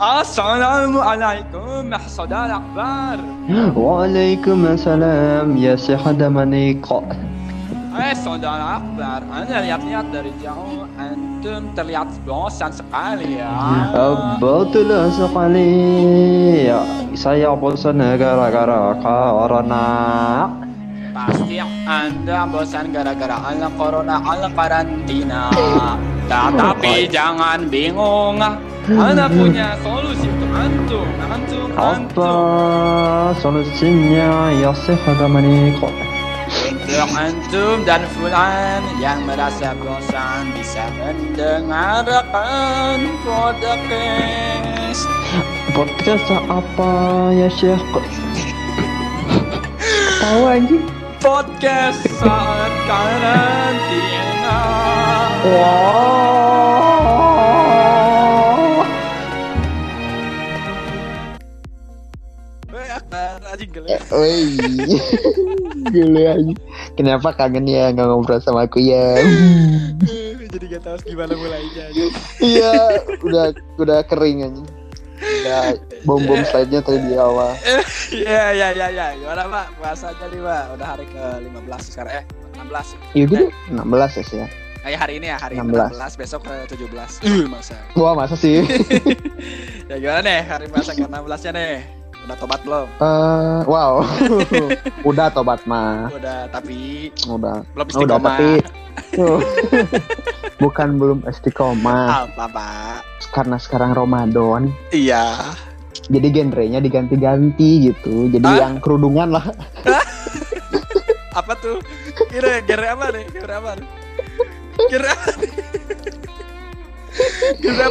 [0.00, 3.20] Assalamualaikum saudara akbar.
[3.76, 7.04] Waalaikumsalam ya Syekh Adamaniko.
[7.92, 13.52] Eh saudara akbar, anda lihat-lihat dari jauh, antum terlihat bosan sekali ya.
[14.40, 15.72] Betul sekali.
[16.72, 16.80] Ya,
[17.12, 19.84] saya bosan gara-gara corona.
[21.12, 25.52] Pasti anda bosan gara-gara ala corona, ala karantina.
[26.32, 28.40] Tetapi jangan bingung,
[28.88, 33.36] anda punya solusi untuk antum, antum, Apa antum.
[33.36, 35.92] solusinya ya Syekh Adamaniko?
[36.72, 42.96] Untuk antum dan fulan yang merasa bosan bisa mendengarkan
[43.28, 45.04] podcast.
[45.76, 46.92] Podcast apa
[47.36, 47.76] ya Syekh?
[50.24, 50.80] Tahu anjing?
[51.20, 54.58] Podcast saat karantina.
[55.42, 55.82] Wow.
[64.12, 64.54] Woi,
[65.90, 66.54] gila aja.
[66.94, 69.18] Kenapa kangen ya nggak ngobrol sama aku ya?
[70.46, 71.90] Jadi gak tahu gimana mulainya.
[72.38, 73.50] Iya, udah
[73.82, 74.62] udah kering aja.
[75.18, 75.74] Udah
[76.06, 77.58] bom bom slide-nya tadi di awal.
[78.14, 79.06] Iya, iya, iya, iya.
[79.18, 79.66] Gimana, Pak?
[79.74, 80.64] Puasanya nih, Pak.
[80.78, 82.22] Udah hari ke-15 sekarang.
[82.22, 82.94] Eh, 16.
[83.16, 84.46] Iya gitu, 16 ya sih ya.
[84.82, 85.94] Eh, hari ini ya, hari 16.
[85.94, 87.22] 16, besok ke 17.
[87.22, 87.78] Uh, masa.
[87.94, 88.66] Wah masa sih?
[89.90, 91.74] ya gimana nih hari puasa ke-16-nya nih?
[92.26, 92.86] Udah tobat belum?
[92.98, 94.02] Eh, wow,
[95.10, 98.26] udah tobat mah, Udah, tapi udah, belum udah istiqomah.
[98.26, 98.50] tapi
[100.62, 102.98] bukan belum istiqomah Apa, Pak?
[103.30, 104.66] karena sekarang Ramadan.
[104.90, 105.54] Iya.
[106.10, 108.26] Jadi genrenya diganti-ganti gitu.
[108.34, 108.66] Jadi Hah?
[108.66, 109.46] yang kerudungan lah.
[111.38, 111.78] Apa tuh?
[112.34, 113.30] Kira kira apa nih?
[113.30, 114.01] Kira apa nih?
[114.80, 115.12] Kira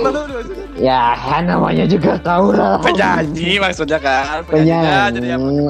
[0.02, 0.66] maksudnya?
[0.76, 2.82] Ya namanya juga tahu lah.
[2.82, 4.42] Penyanyi maksudnya kan?
[4.46, 5.46] Penyanyinya jadi apa?
[5.46, 5.68] Penyanyi.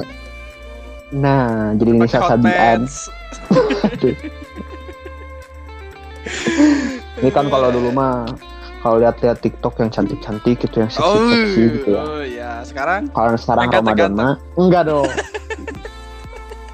[1.12, 1.46] Nah,
[1.76, 2.92] jadi ini.
[7.20, 8.24] Ini kan kalau dulu mah
[8.80, 12.02] kalau lihat-lihat TikTok yang cantik-cantik gitu yang Oh, seksi-seksi gitu ya.
[12.02, 12.50] oh iya.
[12.64, 15.06] Sekarang Kalau sekarang Ramadan mah enggak dong.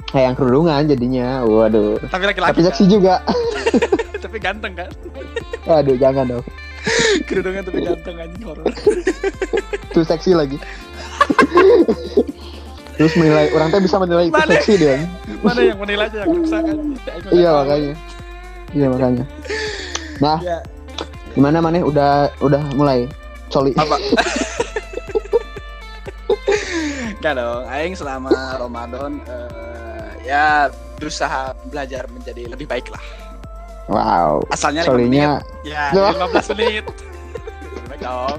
[0.09, 1.29] Kayak yang kerudungan jadinya.
[1.43, 2.01] Waduh.
[2.07, 2.91] tapi laki-laki Tapi seksi kan?
[2.91, 3.15] juga.
[4.25, 4.91] tapi ganteng kan?
[5.65, 6.45] Waduh, jangan dong.
[7.25, 8.65] Kerudungan tapi ganteng anjing horor.
[9.91, 10.57] Itu seksi lagi.
[12.95, 14.51] Terus menilai orang teh bisa menilai itu Mana?
[14.51, 14.97] seksi dia.
[15.39, 16.79] Mana yang menilainya yang rusak kan?
[17.31, 17.93] Iya makanya.
[18.69, 19.25] Iya makanya.
[20.19, 20.59] Nah, Ya,
[21.31, 23.07] gimana maneh udah udah mulai
[23.49, 23.71] coli.
[23.77, 23.97] apa?
[27.15, 29.88] Enggak dong, aing selama Ramadan eh,
[30.27, 33.03] ya berusaha belajar menjadi lebih baik lah.
[33.89, 34.45] Wow.
[34.53, 35.41] Asalnya 5 menit.
[35.65, 36.12] Ya, Loh.
[36.29, 36.84] 15 menit.
[37.99, 38.39] Dong.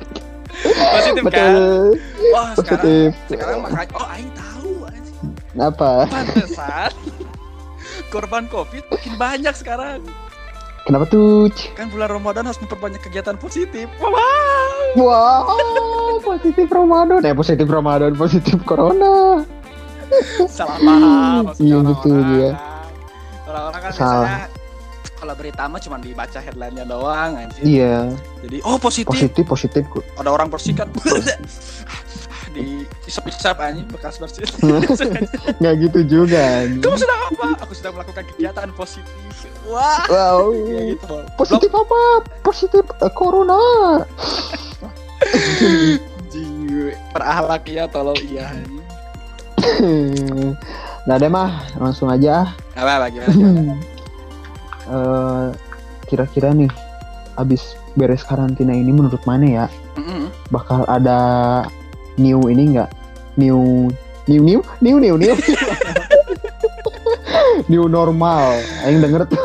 [0.95, 1.27] Positif kan?
[1.27, 1.99] betul
[2.31, 3.09] Wah, sekarang positif.
[3.27, 5.31] sekarang makanya oh aing tahu anjing.
[5.55, 5.91] Apa?
[6.07, 6.91] Pantesan
[8.09, 9.99] korban Covid makin banyak sekarang.
[10.87, 11.51] Kenapa tuh?
[11.77, 13.85] Kan bulan Ramadan harus memperbanyak kegiatan positif.
[14.01, 14.17] Wow.
[14.97, 17.21] Wow, positif Ramadan.
[17.21, 19.45] Eh, positif Ramadan, positif Corona.
[20.57, 22.49] Salah paham maksudnya Iya, orang-orang betul, iya.
[22.51, 22.55] kan.
[23.49, 24.09] Orang-orang kan Salah.
[24.09, 24.47] biasanya
[25.19, 27.63] kalau berita mah cuma dibaca headline-nya doang anjir.
[27.63, 27.97] Iya,
[28.47, 29.11] Jadi oh positif.
[29.11, 29.83] positif, positif.
[30.15, 30.87] Ada orang bersihkan
[32.55, 34.47] di isap-isap anjing bekas bersih.
[35.59, 36.65] Nggak gitu juga.
[36.65, 36.81] anjing.
[36.81, 37.45] Kamu sedang apa?
[37.67, 39.13] Aku sedang melakukan kegiatan positif.
[39.69, 40.03] Wah.
[40.09, 40.55] Wow.
[40.55, 41.15] Kayak gitu.
[41.37, 41.99] Positif apa?
[42.41, 43.61] Positif eh, Corona.
[47.13, 48.49] Perahlak ya tolong iya.
[48.49, 48.88] anjing.
[51.01, 52.53] Nah, deh mah langsung aja.
[52.73, 53.73] Apa apa gimana?
[54.85, 55.47] Eh,
[56.05, 56.69] kira-kira nih,
[57.35, 59.65] abis beres karantina ini menurut mana ya?
[59.95, 60.31] Mm-mm.
[60.47, 61.17] bakal ada
[62.15, 62.87] new ini enggak
[63.35, 63.89] new
[64.25, 65.33] new new new new new
[67.67, 69.37] new normal aing denger tuh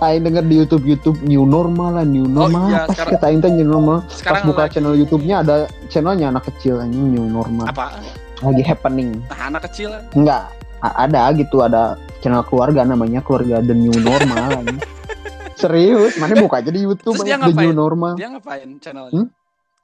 [0.04, 3.40] aing denger di YouTube YouTube new normal lah new normal iya, pas sekarang- kata aing
[3.40, 5.54] teh new normal pas buka lagi- channel YouTube-nya ada
[5.88, 7.96] channelnya anak kecil anjing new normal apa?
[8.40, 9.92] Lagi happening Nah, anak kecil.
[10.12, 10.48] enggak
[10.80, 14.64] a- ada gitu ada channel keluarga namanya keluarga the new normal
[15.60, 19.12] serius mana buka aja di YouTube Terus dia the new normal Dia ngapain channelnya?
[19.14, 19.28] Hmm?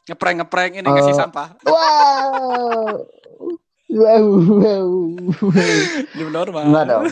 [0.07, 1.49] Ngeprank ngeprank ini ngasih Eh, sampah.
[1.67, 3.03] Wow.
[3.87, 4.87] Wow, wow,
[5.41, 5.79] wow.
[6.15, 6.63] New normal.
[6.65, 7.05] Enggak dong.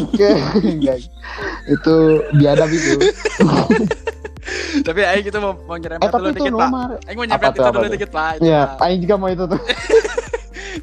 [0.00, 0.30] Oke,
[0.64, 0.98] enggak.
[1.66, 1.94] Itu
[2.32, 3.02] biadab itu.
[4.86, 6.70] Tapi aing gitu mau mau nyerempet Eh dulu itu dikit, Pak.
[7.02, 8.30] Aing mau nyerempet itu dulu dikit, Pak.
[8.32, 8.62] Itu, Iya.
[8.78, 9.60] Aing juga mau itu tuh.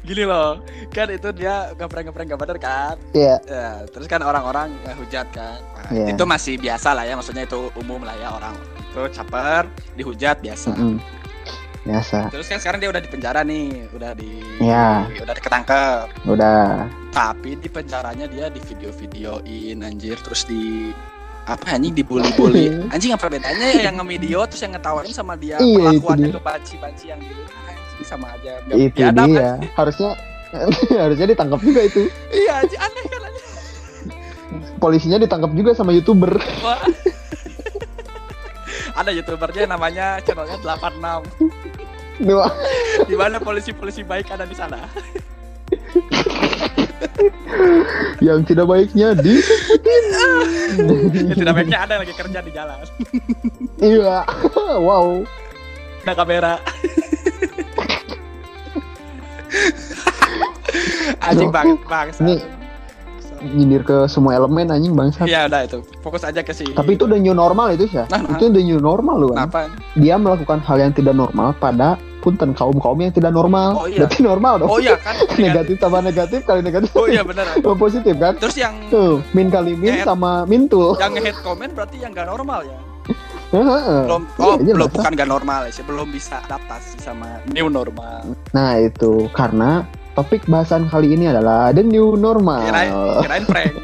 [0.00, 0.64] Gini loh.
[0.88, 2.94] Kan itu dia ngeprank-ngeprank gak bener kan?
[3.12, 3.36] Iya.
[3.44, 5.60] Ya, terus kan orang-orang hujat kan.
[5.60, 6.16] Nah, Iya.
[6.16, 8.56] Itu masih biasa lah ya, maksudnya itu umum lah ya orang
[8.92, 10.72] itu caper, dihujat biasa.
[10.76, 10.96] Mm-mm.
[11.82, 12.30] biasa.
[12.30, 15.02] Terus kan sekarang dia udah di penjara nih, udah di Ya.
[15.18, 16.06] udah ketangkep.
[16.30, 16.86] Udah.
[17.10, 20.94] Tapi di penjaranya dia di video-videoin anjir terus di
[21.42, 22.86] apa anjing dibully-bully.
[22.94, 26.40] Anjing apa bedanya ya yang nge-video terus yang ngetawain sama dia Iya, itu perlakuannya ke
[26.40, 27.42] banci-banci yang gitu.
[28.00, 28.64] Sama aja.
[28.64, 29.40] Nggak Itu biadab, dia.
[29.40, 29.58] kan?
[29.76, 30.10] Harusnya
[31.04, 32.08] harusnya ditangkap juga itu.
[32.32, 33.46] Iya, aneh kan anjing.
[34.76, 36.36] Polisinya ditangkap juga sama youtuber.
[36.60, 36.80] Wah.
[39.00, 42.52] Ada youtubernya namanya channelnya 86 Wah,
[43.08, 44.84] di mana polisi-polisi baik ada di sana.
[48.26, 49.40] yang tidak baiknya di
[51.28, 52.78] Ya, tidak baiknya ada yang lagi kerja di jalan.
[53.80, 54.24] iya.
[54.76, 55.24] wow.
[56.04, 56.54] Ada kamera.
[61.20, 62.20] Anjing banget bangsa.
[62.22, 62.34] Ini
[63.42, 65.26] nyindir ke semua elemen anjing bangsa.
[65.26, 65.78] Iya udah itu.
[65.98, 66.70] Fokus aja ke si.
[66.70, 67.98] Tapi itu udah new normal itu sih.
[68.06, 68.38] Nah, nah.
[68.38, 69.28] Itu udah new normal loh.
[69.34, 69.50] kan.
[69.50, 69.60] Kenapa?
[69.98, 73.82] Dia melakukan hal yang tidak normal pada punten kaum kaum yang tidak normal.
[73.82, 74.06] Oh, iya.
[74.06, 74.70] Berarti normal dong.
[74.70, 75.18] Oh iya kan.
[75.42, 76.94] negatif tambah negatif kali negatif.
[76.94, 77.50] Oh iya benar.
[77.82, 78.38] Positif kan?
[78.38, 80.94] Terus yang Tuh, min kali min Ya, sama mintul.
[81.02, 82.78] yang nge-hate comment berarti yang gak normal ya.
[83.52, 84.02] Heeh.
[84.06, 88.22] Belum Iya, oh jelas belum bukan gak normal sih, belum bisa adaptasi sama new normal.
[88.54, 89.82] Nah, itu karena
[90.12, 92.62] topik bahasan kali ini adalah the new normal.
[92.62, 92.90] Kirain
[93.22, 93.74] kirain prank.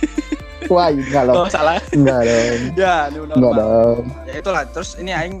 [0.72, 1.34] Wah, enggak loh.
[1.42, 1.78] Oh salah.
[1.90, 2.58] Enggak dong.
[2.80, 3.54] Ya, new Enggak normal.
[3.54, 4.02] dong.
[4.26, 4.62] Ya itulah.
[4.66, 5.38] Terus ini aing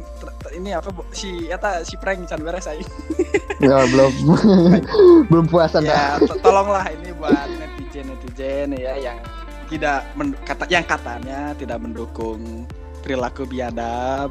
[0.54, 2.86] ini apa si eta si prank can beres aing.
[3.56, 4.12] Ya, belum
[5.32, 6.20] belum puasan dah.
[6.20, 9.16] ya to- tolonglah ini buat netizen netizen ya yang
[9.66, 12.68] tidak men- kata yang katanya tidak mendukung
[13.00, 14.28] perilaku biadab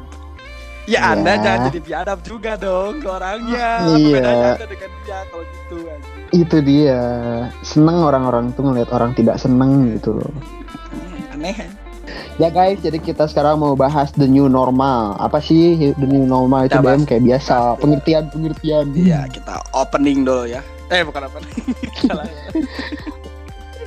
[0.86, 1.00] ya Ya.
[1.12, 4.14] anda jangan jadi biadab juga dong ke orangnya Iya.
[4.14, 5.76] bedanya anda dengan dia kalau gitu?
[6.32, 7.00] Itu dia.
[7.60, 10.32] Seneng orang-orang tuh ngeliat orang tidak seneng gitu loh.
[11.30, 11.54] Aneh
[12.38, 15.16] Ya guys, jadi kita sekarang mau bahas the new normal.
[15.16, 16.78] Apa sih the new normal itu.
[16.78, 18.92] BM kayak biasa, pengertian-pengertian.
[18.92, 21.50] Iya kita opening dulu ya eh bukan opening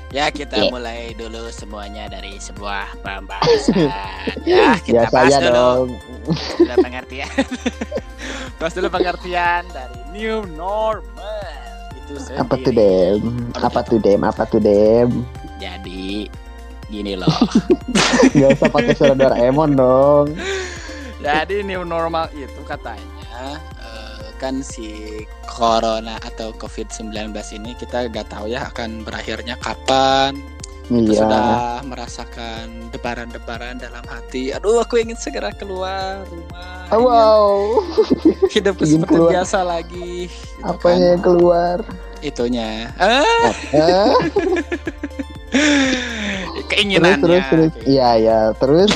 [0.10, 0.26] ya.
[0.26, 0.70] Ya kita Iya.
[0.70, 3.90] mulai dulu semuanya dari sebuah pembahasan.
[4.50, 5.88] ya kita Biasa bahas dulu dong.
[6.60, 7.30] Udah pengertian.
[8.60, 11.46] bahas dulu pengertian dari new normal
[11.96, 13.22] itu sendiri Apa tuh Dem?
[13.56, 14.22] Apa tuh Dem?
[14.26, 15.10] Apa tuh Dem?
[15.62, 16.26] Jadi
[16.90, 17.30] gini loh.
[18.40, 20.28] Gak usah pakai suara Doraemon dong.
[21.22, 23.62] Jadi new normal itu katanya
[24.40, 24.90] kan si
[25.46, 27.12] corona atau covid-19
[27.54, 30.40] ini kita nggak tahu ya akan berakhirnya kapan.
[30.90, 31.22] Kita Iya.
[31.22, 31.46] sudah
[31.86, 34.50] merasakan debaran-debaran dalam hati.
[34.50, 36.90] Aduh, aku ingin segera keluar rumah.
[36.90, 37.50] Oh, wow.
[38.50, 39.30] Ingin seperti keluar.
[39.30, 40.26] biasa lagi.
[40.26, 41.12] gitu Apanya kan.
[41.14, 41.78] yang keluar?
[42.22, 42.90] Itunya.
[42.98, 43.54] Ah,
[45.50, 47.18] Eh, keinginannya.
[47.20, 48.92] terus terus Iya ya terus.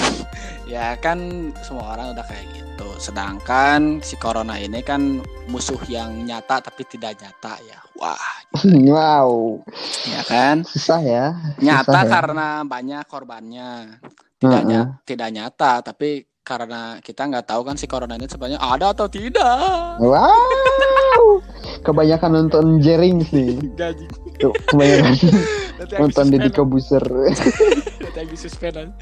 [0.66, 1.20] Ya kan
[1.62, 2.63] semua orang udah kayak gitu.
[2.98, 7.80] Sedangkan si corona ini kan musuh yang nyata tapi tidak nyata ya.
[8.00, 8.18] Wah,
[8.90, 9.60] Wow.
[10.08, 10.64] ya kan?
[10.64, 11.26] Susah ya.
[11.60, 12.10] Nyata Susah ya.
[12.10, 14.00] karena banyak korbannya.
[14.40, 14.68] Tidak Heeh.
[14.68, 19.08] nya- tidak nyata tapi karena kita nggak tahu kan si corona ini sebenarnya ada atau
[19.08, 20.00] tidak.
[20.00, 21.40] Wow.
[21.86, 24.06] Kebanyakan nonton gaji
[24.40, 25.14] Tuh, kebanyakan
[26.00, 27.04] nonton Deddy Kobuser.
[28.04, 28.94] nanti yang disuspend.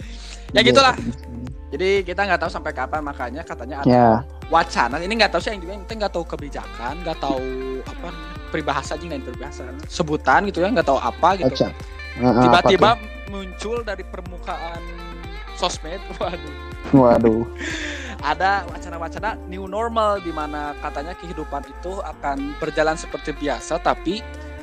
[0.56, 0.96] ya gitulah.
[1.72, 4.10] Jadi kita nggak tahu sampai kapan makanya katanya ada Ya,
[4.52, 5.00] wacana.
[5.00, 7.44] Ini nggak tahu sih yang juga kita nggak tahu kebijakan nggak tahu
[7.88, 8.10] apa
[8.52, 9.64] peribahasa aja dan peribahasa.
[9.88, 11.56] Sebutan gitu ya nggak tahu apa gitu.
[12.20, 12.90] Apa tiba-tiba
[13.32, 14.80] muncul dari permukaan
[15.56, 16.56] sosmed waduh?
[16.92, 17.44] Waduh.
[18.22, 24.22] ada wacana-wacana new normal di mana katanya kehidupan itu akan berjalan seperti biasa tapi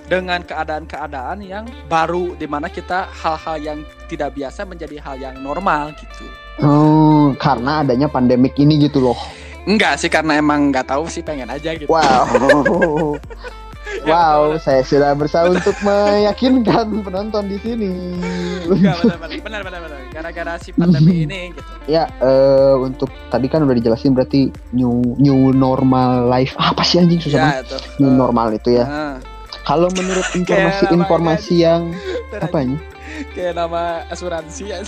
[0.08, 5.92] dengan keadaan-keadaan yang baru di mana kita hal-hal yang tidak biasa menjadi hal yang normal
[5.94, 6.24] gitu.
[6.58, 9.18] Oh, karena adanya pandemik ini gitu loh.
[9.68, 11.92] Enggak sih karena emang nggak tahu sih pengen aja gitu.
[11.92, 13.20] Wow.
[14.04, 17.90] Ya, wow, saya sudah berusaha untuk meyakinkan penonton di sini.
[18.68, 19.00] Benar
[19.64, 20.00] benar benar.
[20.12, 21.72] Gara-gara si pandemi ini gitu.
[21.88, 26.52] Ya, eh, untuk tadi kan udah dijelasin berarti new new normal life.
[26.60, 27.56] Apa sih anjing susah banget?
[27.56, 27.78] Ya itu.
[28.04, 28.84] New Eh, normal itu ya.
[28.84, 29.14] eh,
[29.68, 31.92] Kalau menurut informasi-informasi yang
[32.40, 32.80] apa ini?
[33.36, 34.80] kayak nama asuransi ya.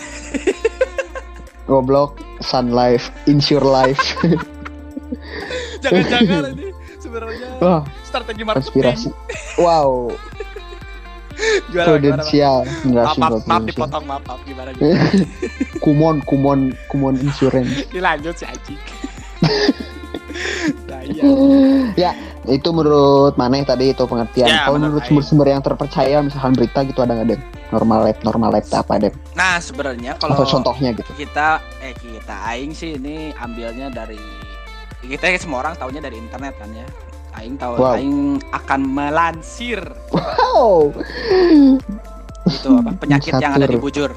[1.68, 4.00] Goblok, Sun Life, Insure Life.
[5.84, 8.64] Jangan-jangan ini sebenarnya Wah, strategi marketing.
[8.72, 9.08] konspirasi.
[9.60, 10.16] Wow,
[11.68, 12.56] gimana, prudensial.
[12.88, 15.28] Maaf, sih, maaf, maaf dipotong, maaf, maaf gimana gimana.
[15.84, 17.84] Kumon, kumon, kumon insurance.
[17.92, 18.80] Dilanjut si anjing.
[20.87, 21.25] Nah, iya.
[21.99, 22.10] ya,
[22.49, 24.49] itu menurut mana tadi itu pengertian.
[24.49, 27.40] Ya, Kalau menurut sumber-sumber yang terpercaya, misalkan berita gitu ada nggak deh?
[27.70, 29.12] Normal life, normal life apa deh?
[29.38, 31.10] Nah, sebenarnya kalau Atau contohnya gitu?
[31.14, 34.18] kita eh kita aing sih ini ambilnya dari
[35.00, 36.87] kita semua orang tahunya dari internet kan ya.
[37.38, 37.94] Aing tahu Wow.
[37.94, 39.78] Aing akan melansir
[40.10, 40.90] Wow.
[42.50, 44.10] itu apa penyakit yang ada di bujur.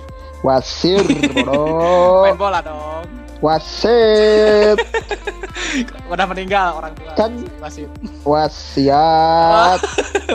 [0.43, 2.36] Wasir, Main bodoh.
[2.36, 3.23] bola dong.
[3.44, 4.80] Wasit.
[6.12, 7.12] Udah meninggal orang tua.
[7.20, 7.92] Kan- wasit.
[8.24, 9.84] Wasiat.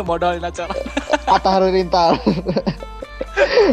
[0.04, 0.76] Modal acara.
[1.24, 2.20] Atta Halilintar.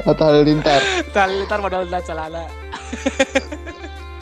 [0.08, 0.80] Atta Halilintar.
[1.12, 2.48] Talitar modal acara.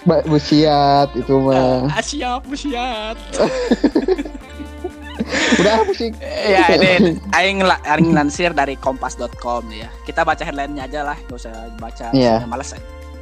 [0.03, 1.93] Ba- Busiat itu mah.
[1.93, 3.15] Ah, siap, siap.
[5.53, 6.11] Udah pusing.
[6.25, 9.87] ya ini aing aing lansir dari kompas.com ya.
[10.03, 12.09] Kita baca headline-nya aja lah, gak usah baca.
[12.11, 12.41] Iya.
[12.43, 12.73] Saya Males.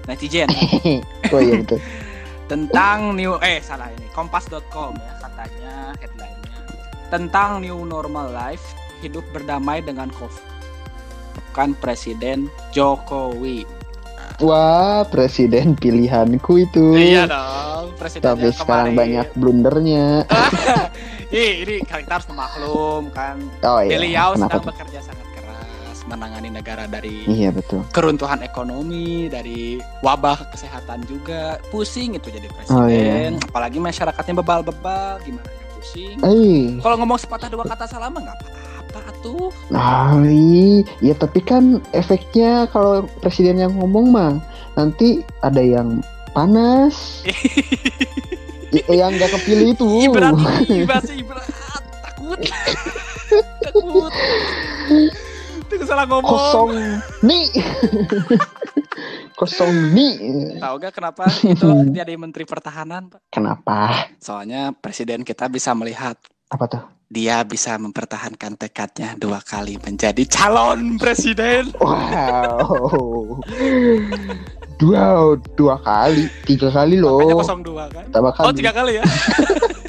[0.05, 0.49] Netizen
[1.33, 1.79] Oh iya betul.
[2.51, 6.59] tentang new eh salah ini kompas.com ya katanya headline-nya
[7.07, 8.63] tentang new normal life
[8.99, 10.43] hidup berdamai dengan covid
[11.51, 13.63] kan presiden Jokowi
[14.39, 16.97] Wah, presiden pilihanku itu.
[16.97, 18.97] iya dong presiden Tapi yang sekarang kemarin.
[18.97, 20.05] banyak blundernya.
[21.29, 23.93] Ih, ini kita harus memaklum kan Oh iya.
[23.93, 24.69] beliau Kenapa sedang tuh?
[24.73, 25.25] bekerja sangat
[26.11, 27.87] menangani negara dari Iya betul.
[27.89, 31.57] keruntuhan ekonomi dari wabah kesehatan juga.
[31.69, 33.31] Pusing itu jadi Oh, iya.
[33.31, 35.23] presiden apalagi masyarakatnya bebal-bebal.
[35.23, 36.15] Gimana pusing?
[36.19, 40.83] Eh, kalau ngomong sepatah dua kata salah mah nggak apa-apa tuh nah, iya.
[40.99, 44.33] ya tapi kan efeknya kalau presiden yang ngomong mah
[44.75, 47.23] nanti ada yang panas,
[48.75, 49.87] y- yang nggak kepilih itu.
[50.05, 51.47] ibarat ibarat ibarat
[52.01, 52.39] takut.
[53.63, 54.11] Takut
[55.73, 56.69] itu salah ngomong Kosong
[57.21, 57.45] nih,
[59.39, 60.13] kosong nih.
[60.57, 64.07] tahu gak kenapa itu jadi menteri pertahanan pak Kenapa?
[64.17, 66.83] soalnya presiden kita bisa melihat Apa tuh?
[67.07, 73.39] dia bisa mempertahankan tekadnya dua kali menjadi calon presiden Wow.
[74.81, 77.37] Dua, dua kali, tiga kali makanya loh.
[77.37, 79.05] kosong dua kan Tambah oh kali, tiga kali ya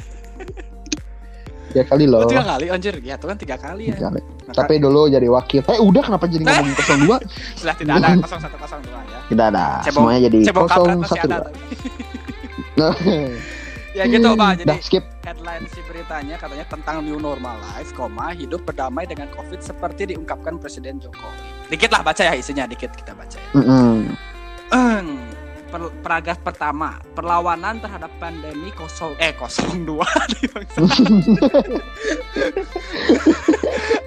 [1.72, 2.20] tiga kali loh.
[2.20, 4.20] oh tiga kali anjir ya itu kan tiga kali ya Tiga kali.
[4.42, 5.60] Maka- Tapi dulu jadi wakil.
[5.64, 7.16] Eh udah kenapa jadi ngomong kosong dua?
[7.54, 9.64] sudah tidak ada kosong satu kosong dua ya Tidak ada.
[9.80, 11.44] Cebong- Semuanya jadi cebong kosong kampret masih satu ada dua.
[11.44, 11.64] tapi.
[12.72, 12.92] Nah,
[13.98, 15.04] ya gitu pak jadi Dah skip.
[15.22, 20.56] headline si beritanya katanya tentang new normal life, koma hidup berdamai dengan covid seperti diungkapkan
[20.56, 21.68] Presiden Jokowi.
[21.68, 23.50] Dikit lah baca ya isinya, dikit kita baca ya.
[23.54, 23.96] Mm-mm.
[25.72, 30.04] Per- paragraf pertama, perlawanan terhadap pandemi kosong eh kosong dua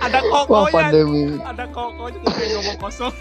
[0.06, 1.42] ada Wah kokonya, pandemi.
[1.42, 3.14] ada kokonya jadi ngomong kosong.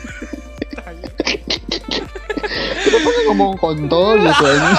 [2.84, 4.72] Kenapa ngomong kontol gitu ini?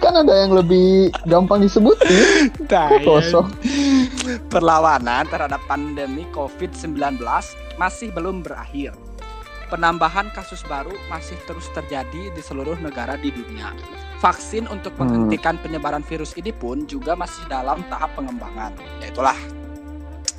[0.00, 2.48] kan ada yang lebih gampang disebutin
[3.04, 3.52] kosong.
[4.48, 7.20] Perlawanan terhadap pandemi COVID-19
[7.76, 8.96] masih belum berakhir.
[9.68, 13.76] Penambahan kasus baru masih terus terjadi di seluruh negara di dunia.
[14.18, 15.04] Vaksin untuk Hmm.
[15.04, 18.72] menghentikan penyebaran virus ini pun juga masih dalam tahap pengembangan.
[18.98, 19.36] Ya itulah.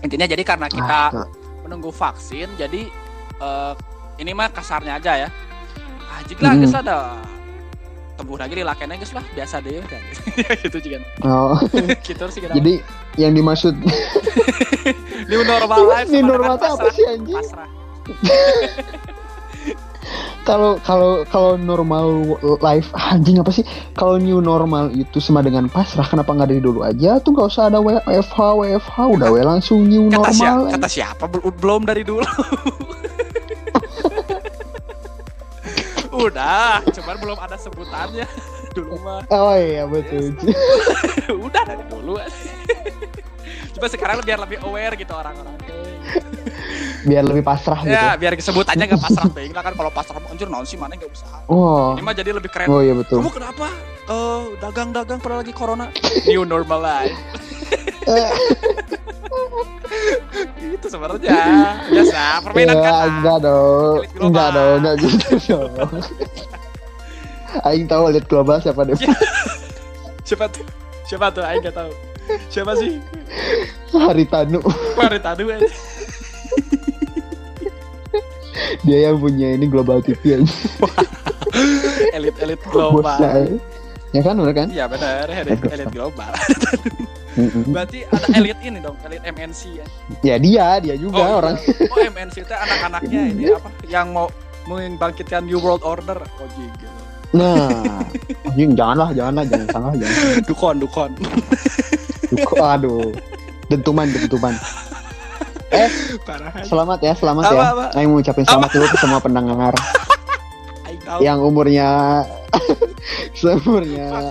[0.02, 1.30] Intinya jadi karena kita Ah,
[1.62, 2.90] menunggu vaksin, jadi
[3.38, 3.74] eh,
[4.18, 5.30] ini mah kasarnya aja ya.
[6.04, 6.66] Ah, jika Hmm.
[6.66, 6.98] ada
[8.18, 10.04] tembuh lagi di lakena geus lah biasa deh dan
[10.60, 11.00] gitu juga.
[11.22, 11.56] oh,
[12.04, 12.52] gitu sih kita.
[12.52, 12.84] jadi
[13.16, 13.78] yang dimaksud
[15.32, 17.38] new normal life New sama normal apa sih, anjing?
[17.38, 17.70] Pasrah.
[20.42, 23.62] Kalau kalau kalau normal life anjing apa sih
[23.94, 27.68] kalau new normal itu sama dengan pasrah kenapa nggak dari dulu aja tuh nggak usah
[27.68, 30.56] ada WFH WFH udah we langsung new Kata siapa?
[30.58, 31.24] normal Kata siapa?
[31.26, 32.26] Bel- Belum dari dulu.
[36.10, 38.26] Udah, cuman belum ada sebutannya
[38.74, 39.22] dulu mah.
[39.30, 40.34] oh iya betul
[41.38, 42.18] Udah dari dulu.
[43.80, 45.56] Coba sekarang biar lebih aware gitu orang-orang.
[47.08, 50.52] biar lebih pasrah gitu Ya, biar sebutannya nggak pasrah being lah kan kalau pasrah anjir
[50.52, 51.40] naon sih mana nggak usaha.
[51.48, 52.68] oh Ini mah jadi lebih keren.
[52.68, 53.72] oh iya betul Kamu kenapa?
[54.04, 55.88] Eh, dagang-dagang pada lagi corona.
[56.28, 57.16] New normal life.
[60.60, 61.40] Itu sebenarnya
[61.88, 63.08] biasa permainan ya, kan.
[63.16, 65.72] enggak dong enggak dong enggak gitu dong
[67.64, 69.00] Aing tahu lihat global siapa deh
[70.22, 70.68] Siapa tuh?
[71.08, 71.42] Siapa tuh?
[71.42, 71.90] Aing nggak tahu.
[72.54, 73.02] Siapa sih?
[73.90, 74.62] Haritanu
[74.98, 75.66] Mari tadu aja.
[78.86, 80.46] dia yang punya ini global TV aja
[82.18, 83.02] Elit-elit global.
[83.02, 83.60] bosnya eh.
[84.14, 86.32] ya kan bener kan Iya benar, elit, elit global.
[87.70, 89.86] Berarti ada elit ini dong, elit MNC ya.
[90.26, 91.34] ya dia dia juga iya.
[91.40, 91.56] orang
[91.94, 93.70] Oh MNC itu anak-anaknya ini apa?
[93.86, 94.28] Yang mau
[94.68, 96.20] membangkitkan New World Order.
[96.42, 96.88] Oh gitu.
[97.30, 98.02] Nah,
[98.50, 100.18] anjing janganlah, janganlah, jangan salah, jangan.
[100.50, 101.12] Dukon, dukon.
[102.28, 103.10] Duh, aduh,
[103.72, 104.54] dentuman, dentuman.
[105.70, 105.90] Eh,
[106.26, 106.50] Parah.
[106.50, 106.66] aja.
[106.66, 107.64] selamat ya, selamat Apa, ya.
[107.72, 107.86] apa?
[107.94, 109.74] Aing mau ucapin selamat dulu ke semua pendengar
[111.22, 112.22] yang umurnya
[113.40, 114.30] seumurnya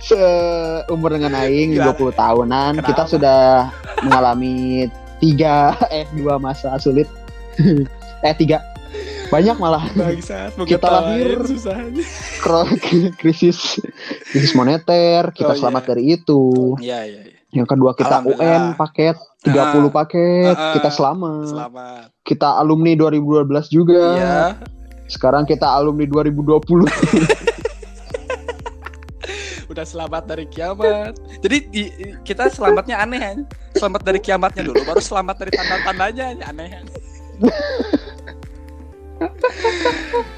[0.00, 1.96] seumur dengan aing Gimana?
[1.96, 2.88] 20 tahunan Kenapa?
[2.92, 3.40] kita sudah
[4.04, 7.08] mengalami tiga eh dua masa sulit
[8.26, 8.60] eh tiga
[9.26, 11.38] banyak malah Bangsat, Kita lahir.
[11.42, 12.02] susahnya.
[13.20, 13.80] Krisis
[14.24, 15.60] krisis moneter kita Oh, iya.
[15.60, 16.42] selamat dari itu
[16.78, 17.34] Iya, iya, iya.
[17.52, 18.22] yang kedua kita.
[18.22, 19.92] UN paket 30 Ah.
[19.92, 20.72] paket ah.
[20.72, 22.04] kita selamat Selamat.
[22.22, 24.38] kita alumni 2012 juga Iya.
[25.06, 26.86] sekarang kita alumni 2020
[29.66, 31.18] Udah selamat dari kiamat.
[31.38, 31.92] Jadi di-
[32.22, 33.38] kita selamatnya aneh kan.
[33.74, 36.68] Selamat dari kiamatnya dulu, baru selamat dari tanda-tandanya aneh.
[36.70, 36.84] kan.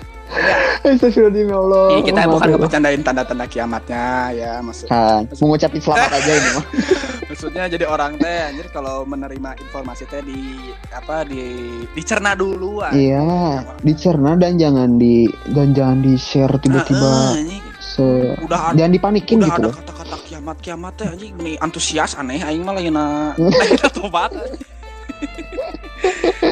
[0.84, 4.06] Astagfirullahaladzim ya Allah Ini kita bukan ya ngebercandain tanda-tanda kiamatnya
[4.36, 6.64] ya maksud Kan, mengucapin selamat aja ini mah.
[7.32, 11.44] maksudnya jadi orang teh anjir kalau menerima informasi teh di apa di
[11.92, 12.84] dicerna dulu.
[12.88, 17.36] Iya, dicerna dan jangan di dan jangan di share tiba-tiba.
[17.36, 17.64] anjing.
[17.78, 22.12] Se udah ada jangan dipanikin udah gitu ada kata-kata kiamat kiamat teh anjing nih antusias
[22.18, 24.34] aneh aing mah lain lain tobat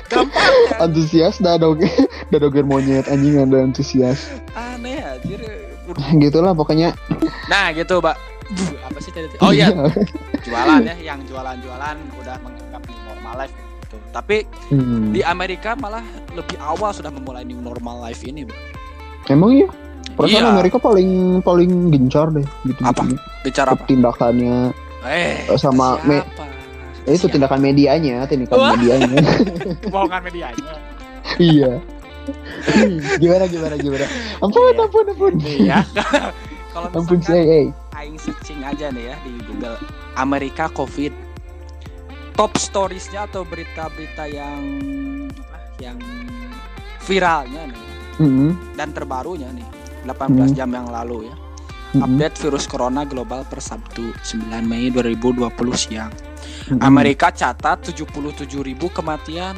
[0.07, 0.33] gampang
[0.67, 1.89] ya Antusias dadoge
[2.31, 4.31] dadoger monyet anjing ada antusias.
[4.53, 5.41] aneh anjir
[6.19, 6.95] Gitulah pokoknya.
[7.47, 8.03] nah gitu
[8.47, 9.75] Buh, apa sih tadi oh iya
[10.41, 14.37] jualan ya yang jualan-jualan udah menganggap new normal life gitu tapi
[14.67, 15.11] Hmm.
[15.11, 18.59] di Amerika malah lebih awal sudah memulai new normal life ini Bang.
[19.27, 19.67] Emang iya.
[20.09, 20.51] Perasaan Iya.
[20.53, 21.11] Amerika paling
[21.41, 22.79] paling gencar deh gitu.
[22.81, 23.03] Apa?
[23.43, 24.71] bicara apa Tindakannya
[25.05, 26.23] eh Sama me-
[27.07, 27.33] eh, itu Siapa?
[27.33, 28.73] tindakan medianya, tindakan Wah.
[28.75, 29.19] medianya.
[29.83, 30.75] kebohongan medianya
[31.39, 31.73] iya.
[33.17, 34.07] gimana gimana gimana?
[34.41, 34.83] Ampun Iya.
[34.83, 35.33] ampun ampun.
[35.39, 35.79] nih ya
[36.75, 37.61] kalau Ampun misalkan CIA.
[37.95, 39.79] aing searching aja nih ya di Google
[40.15, 41.15] Amerika COVID
[42.35, 44.61] top storiesnya atau berita-berita yang
[45.31, 45.97] apa yang
[47.01, 47.85] viralnya nih
[48.17, 48.57] Hmm.
[48.75, 49.69] dan terbarunya nih
[50.05, 50.17] 18
[50.49, 50.57] Hmm.
[50.57, 51.37] jam yang lalu ya
[51.93, 52.03] Hmm.
[52.03, 56.11] update virus corona global per Sabtu 9 Mei 2020 siang
[56.79, 58.43] Amerika catat 77.000
[58.91, 59.55] kematian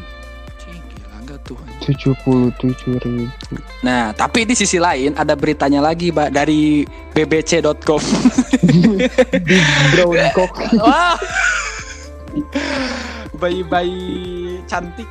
[0.58, 3.26] Cing, gila nggak tuh 77 ribu.
[3.80, 8.02] Nah, tapi di sisi lain ada beritanya lagi, Mbak, dari bbc.com.
[9.40, 10.52] Big brown cock.
[10.76, 11.16] Wah.
[13.34, 14.02] Bayi-bayi
[14.66, 15.08] cantik.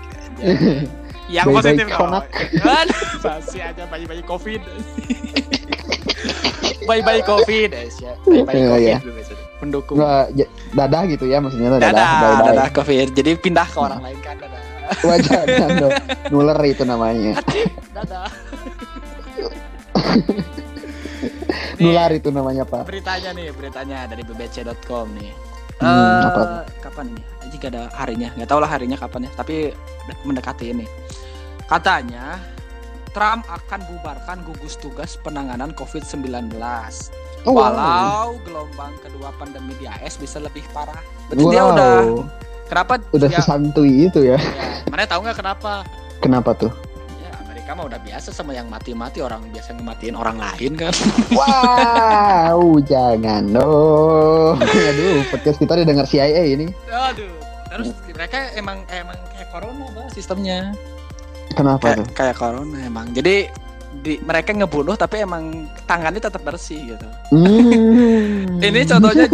[1.27, 1.99] Yang Bayi-bayi positif dong.
[1.99, 2.25] konak.
[3.19, 4.61] Masih aja bayi-bayi Covid.
[6.87, 7.87] bayi-bayi Covid, eh.
[8.45, 9.45] Bayi-bayi Iya, Covid dulu biasanya.
[9.57, 9.97] Pendukung.
[9.97, 10.25] Nggak,
[10.71, 11.89] dadah gitu ya maksudnya dadah.
[11.89, 13.07] Dadah, dadah Covid.
[13.11, 14.61] Jadi pindah ke orang lain kan, dadah.
[15.03, 15.43] Wajar
[15.75, 15.93] dong.
[16.31, 17.33] Nuler itu namanya.
[17.91, 18.29] Dadah.
[21.77, 22.85] Nih, Nular itu namanya Pak.
[22.85, 25.33] beritanya nih beritanya dari bbc.com nih
[25.77, 26.65] Hmm, Eh, apa?
[26.81, 29.69] kapan ini jika ada harinya nggak tahu lah harinya kapan ya tapi
[30.03, 30.89] de- mendekati ini
[31.63, 32.41] katanya
[33.13, 36.49] Trump akan bubarkan gugus tugas penanganan COVID-19
[37.47, 41.71] Oh, walau gelombang kedua pandemi di AS bisa lebih parah berarti dia Wow.
[41.71, 41.95] udah
[42.67, 44.35] kenapa Udah ya, sesantui itu ya.
[44.35, 45.73] ya, mana tahu nggak kenapa
[46.17, 46.73] Kenapa tuh?
[47.17, 50.91] ya Amerika mah udah biasa sama yang mati-mati orang biasa ngematiin orang lain kan
[51.31, 54.55] Wow, jangan dong.
[54.89, 56.67] Aduh, podcast kita didengar CIA ini.
[56.85, 57.31] Aduh.
[57.67, 60.73] Terus mereka emang emang kayak corona bah sistemnya.
[61.49, 62.07] Kenapa Kayak tuh?
[62.13, 63.07] kayak corona emang.
[63.11, 63.47] Jadi
[63.97, 67.07] di mereka ngebunuh tapi emang tangannya tetap bersih gitu.
[67.29, 68.59] Hmm.
[68.59, 69.25] Ini contohnya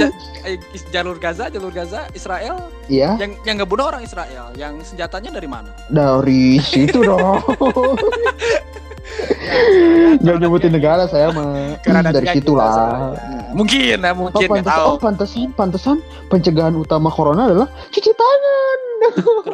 [0.43, 0.57] eh,
[0.89, 5.71] jalur Gaza, jalur Gaza Israel Iya, yang yang ngebunuh orang Israel, yang senjatanya dari mana?
[5.87, 7.39] dari situ dong.
[10.23, 11.77] Gak nyebutin negara saya mah.
[11.83, 12.71] Karena dari situ lah.
[12.73, 13.51] soalnya.
[13.53, 14.87] Mungkin ya, Oh, mungkin nggak pantes, tahu.
[14.87, 18.77] oh pantesan, pantesan pencegahan utama corona adalah cuci tangan.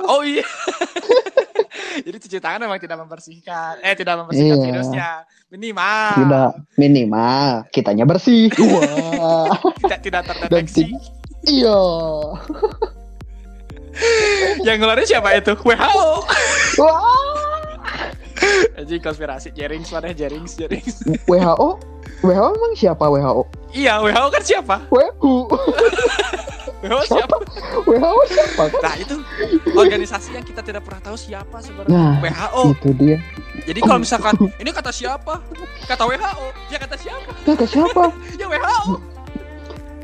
[0.08, 0.46] Oh iya.
[2.06, 3.80] Jadi cuci tangan memang tidak membersihkan.
[3.80, 4.66] Eh tidak membersihkan Iya.
[4.66, 5.10] virusnya.
[5.50, 6.10] Minimal.
[6.16, 8.48] Tidak minimal kitanya bersih.
[8.62, 10.94] Wah, Tidak tidak terdeteksi.
[11.46, 11.80] iya.
[14.62, 15.52] yang ngeluarin siapa itu?
[15.58, 16.08] WHO.
[16.78, 17.04] Wah,
[18.76, 21.04] Anjing konspirasi Jerings mana Jerings Jerings.
[21.26, 21.76] WHO,
[22.22, 23.44] WHO emang siapa WHO?
[23.74, 24.76] iya, WHO kan siapa?
[24.88, 25.52] WHO,
[26.80, 27.36] WHO siapa?
[27.84, 28.64] WHO siapa?
[28.80, 29.16] Nah, itu
[29.76, 31.92] organisasi yang kita tidak pernah tahu siapa sebenarnya.
[31.92, 32.62] Nah, WHO.
[32.72, 33.18] itu dia.
[33.68, 35.44] Jadi kalau misalkan ini kata siapa?
[35.84, 36.46] Kata WHO.
[36.72, 37.30] Ya kata siapa?
[37.44, 38.04] Kata siapa?
[38.40, 38.96] Ya WHO.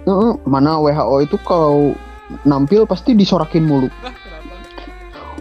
[0.05, 1.95] Heeh, mana WHO itu kalau
[2.43, 3.87] nampil pasti disorakin mulu.
[4.03, 4.23] Kenapa?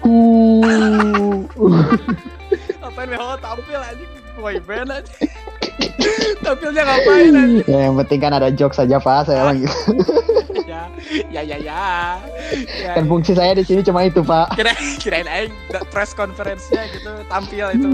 [0.07, 1.43] Uh,
[2.87, 4.11] Apain WHO tampil anjing?
[4.39, 5.27] Boy band anjing.
[6.47, 7.35] Tampilnya ngapain
[7.67, 9.27] ya, yang penting kan ada jokes saja pak.
[9.27, 9.75] Saya gitu.
[11.29, 11.83] Ya, ya, ya, ya.
[12.81, 12.91] ya.
[12.97, 14.53] Kan fungsi saya di sini cuma itu pak.
[14.55, 15.53] Kira kirain aing
[15.89, 17.89] press conference-nya gitu tampil itu.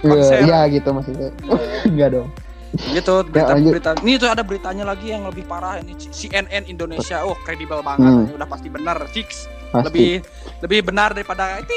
[0.00, 0.38] Ya, Konser.
[0.44, 1.28] ya gitu maksudnya.
[1.88, 2.28] Enggak dong.
[2.74, 3.70] gitu berita lanjut.
[3.70, 8.10] berita ini tuh ada beritanya lagi yang lebih parah ini CNN Indonesia oh kredibel banget
[8.10, 8.26] Hmm.
[8.26, 9.86] ini udah pasti benar fix Pasti.
[9.86, 10.10] lebih
[10.58, 11.70] lebih benar daripada itu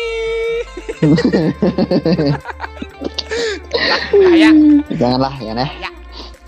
[4.42, 4.50] ya
[4.90, 5.70] Janganlah ya Neh.
[5.78, 5.90] Ya.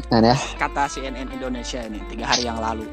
[0.10, 0.34] Nah, ya.
[0.58, 2.90] kata CNN Indonesia ini tiga hari yang lalu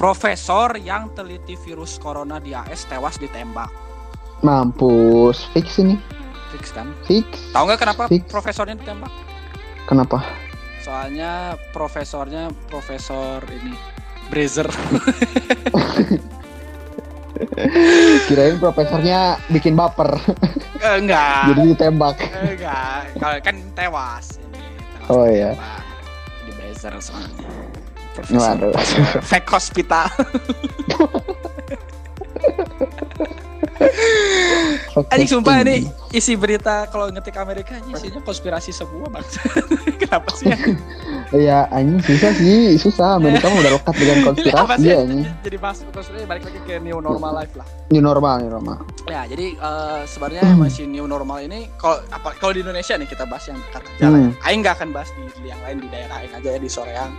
[0.00, 3.68] profesor yang teliti virus corona di AS tewas ditembak
[4.40, 5.44] Mampus.
[5.52, 6.00] Fix ini.
[6.50, 7.28] fix kan Fix.
[7.52, 8.24] tahu nggak kenapa Fix.
[8.26, 9.12] profesornya ditembak
[9.84, 10.24] Kenapa?
[10.80, 13.76] soalnya profesornya profesor ini
[14.26, 14.64] Brazer
[18.26, 20.12] Kirain profesornya bikin baper.
[20.78, 22.16] Eh, enggak Jadi ditembak.
[22.20, 24.60] Enggak kalau kan tewas ini
[24.94, 25.52] tewas Oh, iya.
[25.52, 25.82] ditembak.
[26.40, 27.48] di Brazer soalnya
[28.30, 28.74] Waduh.
[29.22, 30.06] fake hospital
[35.10, 39.22] Anjing sumpah ini isi berita kalau ngetik Amerika ini isinya konspirasi semua bang.
[40.02, 40.50] Kenapa sih?
[41.30, 43.16] Iya, anjing susah sih, susah.
[43.16, 45.20] Amerika udah lekat dengan Ini konspirasi ya anjing.
[45.46, 47.66] Jadi bahas konspirasi balik lagi ke new normal life lah.
[47.94, 48.82] New normal, new normal.
[49.06, 50.58] Ya jadi eh, sebenarnya Hmm.
[50.60, 54.06] masih new normal ini kalau apa kalau di Indonesia nih kita bahas yang dekat aja
[54.10, 54.18] lah.
[54.18, 54.30] Hmm.
[54.34, 54.46] ya.
[54.50, 57.12] Aing nggak akan bahas di, di yang lain di daerah Aing aja ya di Soreang.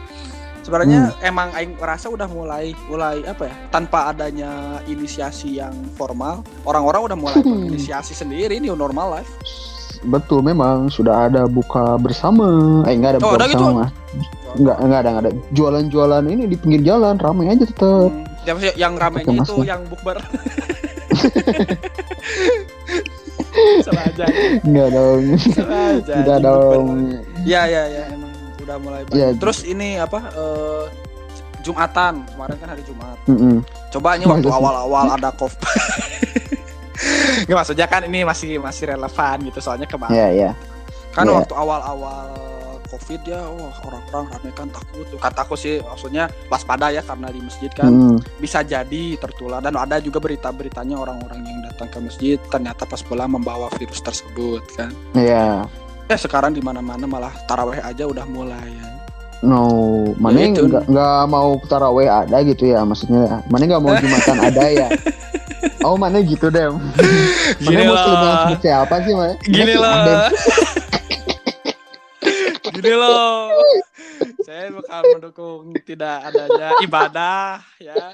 [0.62, 1.26] Sebenarnya Hmm.
[1.26, 4.52] emang Aing merasa udah mulai mulai apa ya tanpa adanya
[4.86, 7.66] inisiasi yang formal orang-orang udah mulai Hmm.
[7.66, 9.32] inisiasi sendiri new normal life.
[10.02, 12.82] Betul memang sudah ada buka bersama.
[12.86, 13.58] Eh enggak ada Oh, buka ada gitu?
[13.58, 13.86] bersama.
[14.52, 15.32] Enggak, enggak ada, enggak ada.
[15.52, 18.10] Jualan-jualan ini di pinggir jalan ramai aja tetap.
[18.10, 20.18] Hmm, yang, yang Pakai itu yang bukber.
[23.82, 24.26] Salah aja.
[24.64, 25.22] Enggak dong.
[25.38, 26.14] Salah aja.
[26.18, 26.86] Tidak anjing, dong.
[27.44, 28.31] Ya ya ya emang
[28.72, 29.20] udah mulai banyak.
[29.20, 29.30] Ya.
[29.36, 30.86] Terus ini apa eh,
[31.62, 33.18] Jumatan kemarin kan hari Jumat.
[33.28, 33.62] Mm-mm.
[33.92, 35.62] Coba ini waktu awal-awal ada covid.
[37.46, 40.52] Nggak maksudnya kan ini masih masih relevan gitu soalnya kemarin Ya, ya.
[41.12, 41.34] kan Iya.
[41.38, 42.30] waktu awal-awal
[42.88, 47.72] covid ya wah orang-orang rame kan takut kataku sih maksudnya waspada ya karena di masjid
[47.72, 48.18] kan Mm-mm.
[48.38, 53.32] bisa jadi tertular dan ada juga berita-beritanya orang-orang yang datang ke masjid ternyata pas pulang
[53.32, 55.66] membawa virus tersebut kan Iya.
[56.12, 58.88] Eh sekarang di mana-mana malah taraweh aja udah mulai ya.
[59.42, 59.66] No,
[60.22, 63.42] mana Ya, nggak nggak mau taraweh ada gitu ya maksudnya.
[63.48, 64.88] Mana nggak mau jumatan ada ya.
[65.82, 66.68] Oh mana gitu deh.
[66.78, 68.38] Mana Gini muslim yang loh.
[68.46, 69.34] seperti apa sih mana?
[69.46, 69.94] gini loh
[72.72, 73.52] gini loh
[74.42, 77.94] saya bukan mendukung tidak adanya ibadah ya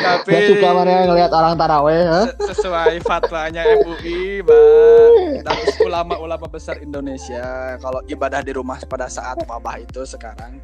[0.00, 2.00] tapi Nggak suka mana ngelihat orang taraweh?
[2.32, 9.36] Se- sesuai fatwanya MUI Bang dan ulama-ulama besar Indonesia kalau ibadah di rumah pada saat
[9.44, 10.58] wabah itu sekarang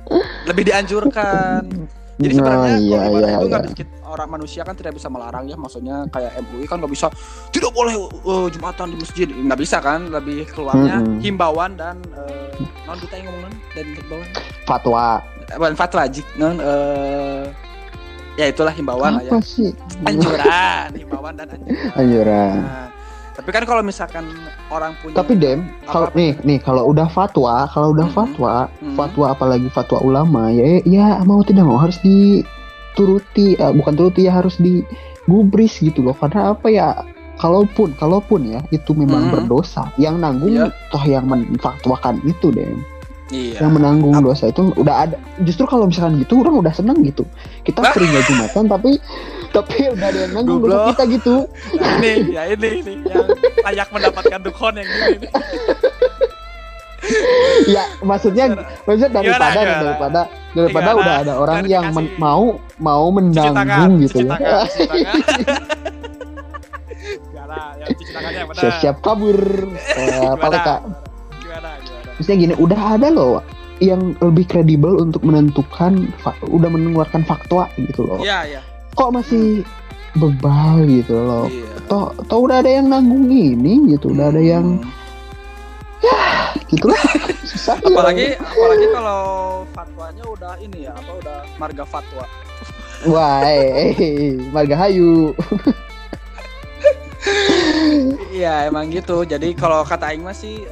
[0.49, 1.69] lebih dianjurkan
[2.17, 3.87] jadi Nah, sebenarnya iya, kalau ibadah iya, itu nggak iya.
[4.09, 7.07] orang manusia kan tidak bisa melarang ya maksudnya kayak MUI kan nggak bisa
[7.53, 7.93] tidak boleh
[8.25, 11.21] uh, jumatan di masjid nggak bisa kan lebih keluarnya Mm-mm.
[11.21, 12.49] himbauan dan uh,
[12.89, 14.29] non kita yang ngomong dan himbauan
[14.65, 15.21] Fatwa.
[15.47, 17.53] Eh, bukan fatwa jik non eh,
[18.37, 19.73] ya itulah himbauan lah ya Apa sih?
[20.05, 22.57] anjuran himbauan dan anjuran Anjuran.
[22.59, 22.89] Nah,
[23.33, 24.25] tapi kan kalau misalkan
[24.69, 26.17] orang punya Tapi Dem, kalau Apa?
[26.17, 28.15] nih nih kalau udah fatwa, kalau udah Mhm.
[28.15, 28.95] fatwa, Mhm.
[28.95, 34.33] fatwa apalagi fatwa ulama ya ya mau tidak mau harus dituruti, eh, bukan turuti ya
[34.35, 36.15] harus digubris gitu loh.
[36.15, 36.89] Karena apa ya?
[37.37, 39.33] Kalaupun kalaupun ya itu memang Mhm.
[39.35, 40.73] berdosa, yang nanggung Iya.
[40.89, 42.81] toh yang menfatwakan itu Dem.
[43.29, 43.59] Iya.
[43.59, 45.17] Yang menanggung Ap- dosa itu udah ada.
[45.41, 47.27] Justru kalau misalkan gitu orang udah seneng gitu.
[47.63, 47.91] Kita Ah.
[47.91, 48.91] sering gak jumatan tapi
[49.51, 51.35] tapi udah ada yang nanggung dosa kita gitu.
[51.75, 53.27] Nah, ini ya ini ini yang
[53.63, 55.29] layak mendapatkan dukun yang ini
[57.67, 58.51] ya maksudnya
[58.83, 59.79] maksudnya daripada gimana?
[59.79, 60.21] daripada
[60.53, 60.99] daripada Gimana?
[60.99, 64.87] udah ada orang yang men- mau mau cuci tangan menanggung gitu cuci ya tangan cuci
[64.87, 65.15] tangan.
[67.07, 69.39] Gimana yang cuci tangannya siap-siap kabur.
[69.97, 70.35] Eh, Gimana?
[70.37, 70.83] paleka gimana?
[70.83, 71.06] gimana
[72.17, 73.45] maksudnya gini udah ada loh
[73.79, 76.09] yang lebih kredibel untuk menentukan
[76.49, 78.21] udah mengeluarkan fatwa gitu loh.
[78.25, 78.61] Iya iya.
[78.97, 79.61] Kok masih
[80.17, 81.47] bebal gitu loh?
[81.53, 81.69] Iya.
[81.87, 84.81] Toh toh udah ada yang nanggung ini gitu udah ada yang
[85.97, 86.61] Hmm.
[86.69, 87.01] gitu lah
[87.51, 87.89] susah ya.
[87.89, 89.23] apalagi apalagi kalau
[89.73, 92.25] fatwanya udah ini ya apa udah marga fatwa.
[93.09, 95.33] Wah eh, eh, margahayu
[98.37, 99.25] Iya emang gitu.
[99.27, 100.69] Jadi kalau kata Aing masih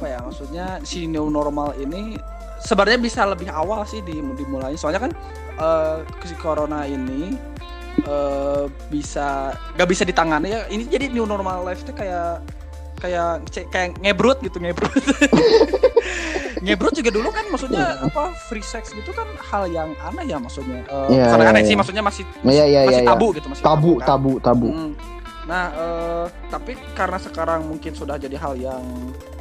[0.00, 2.16] apa ya maksudnya si new normal ini
[2.64, 4.72] sebenarnya bisa lebih awal sih di, dimulai.
[4.72, 5.12] Soalnya kan
[5.60, 7.36] eh, si corona ini
[8.00, 10.60] eh, bisa nggak bisa ditangani ya.
[10.72, 12.40] Ini jadi new normal life itu kayak
[12.96, 14.88] kayak kayak ngebrut gitu ngebrut.
[16.64, 20.80] ngebrut juga dulu kan maksudnya apa free sex gitu kan hal yang aneh ya maksudnya.
[20.88, 21.68] Eh, Iya, bukan iya, aneh iya.
[21.68, 24.06] sih maksudnya masih ya ya masih ya tabu gitu masih tabu kan.
[24.08, 24.92] tabu tabu Hmm.
[25.50, 28.78] Nah, eh, tapi karena sekarang mungkin sudah jadi hal yang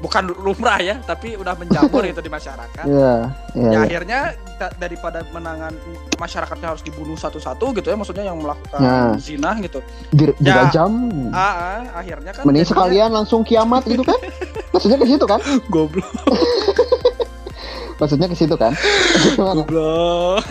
[0.01, 2.81] bukan lumrah ya, tapi udah menjamur itu di masyarakat.
[2.81, 3.13] Iya,
[3.53, 3.61] iya.
[3.61, 3.79] Ya iya.
[3.79, 4.19] akhirnya
[4.57, 5.69] da- daripada menangan
[6.17, 9.13] masyarakatnya harus dibunuh satu-satu gitu ya, maksudnya yang melakukan Nah.
[9.21, 9.85] zina gitu.
[10.09, 10.65] Di- Ya.
[10.65, 10.91] Dirajam.
[11.29, 14.17] Ah, ah, akhirnya kan Mending sekalian langsung kiamat gitu kan?
[14.73, 15.37] Maksudnya ke situ kan?
[15.69, 16.09] goblok.
[17.99, 18.73] Maksudnya ke situ kan?
[19.35, 20.41] Goblok.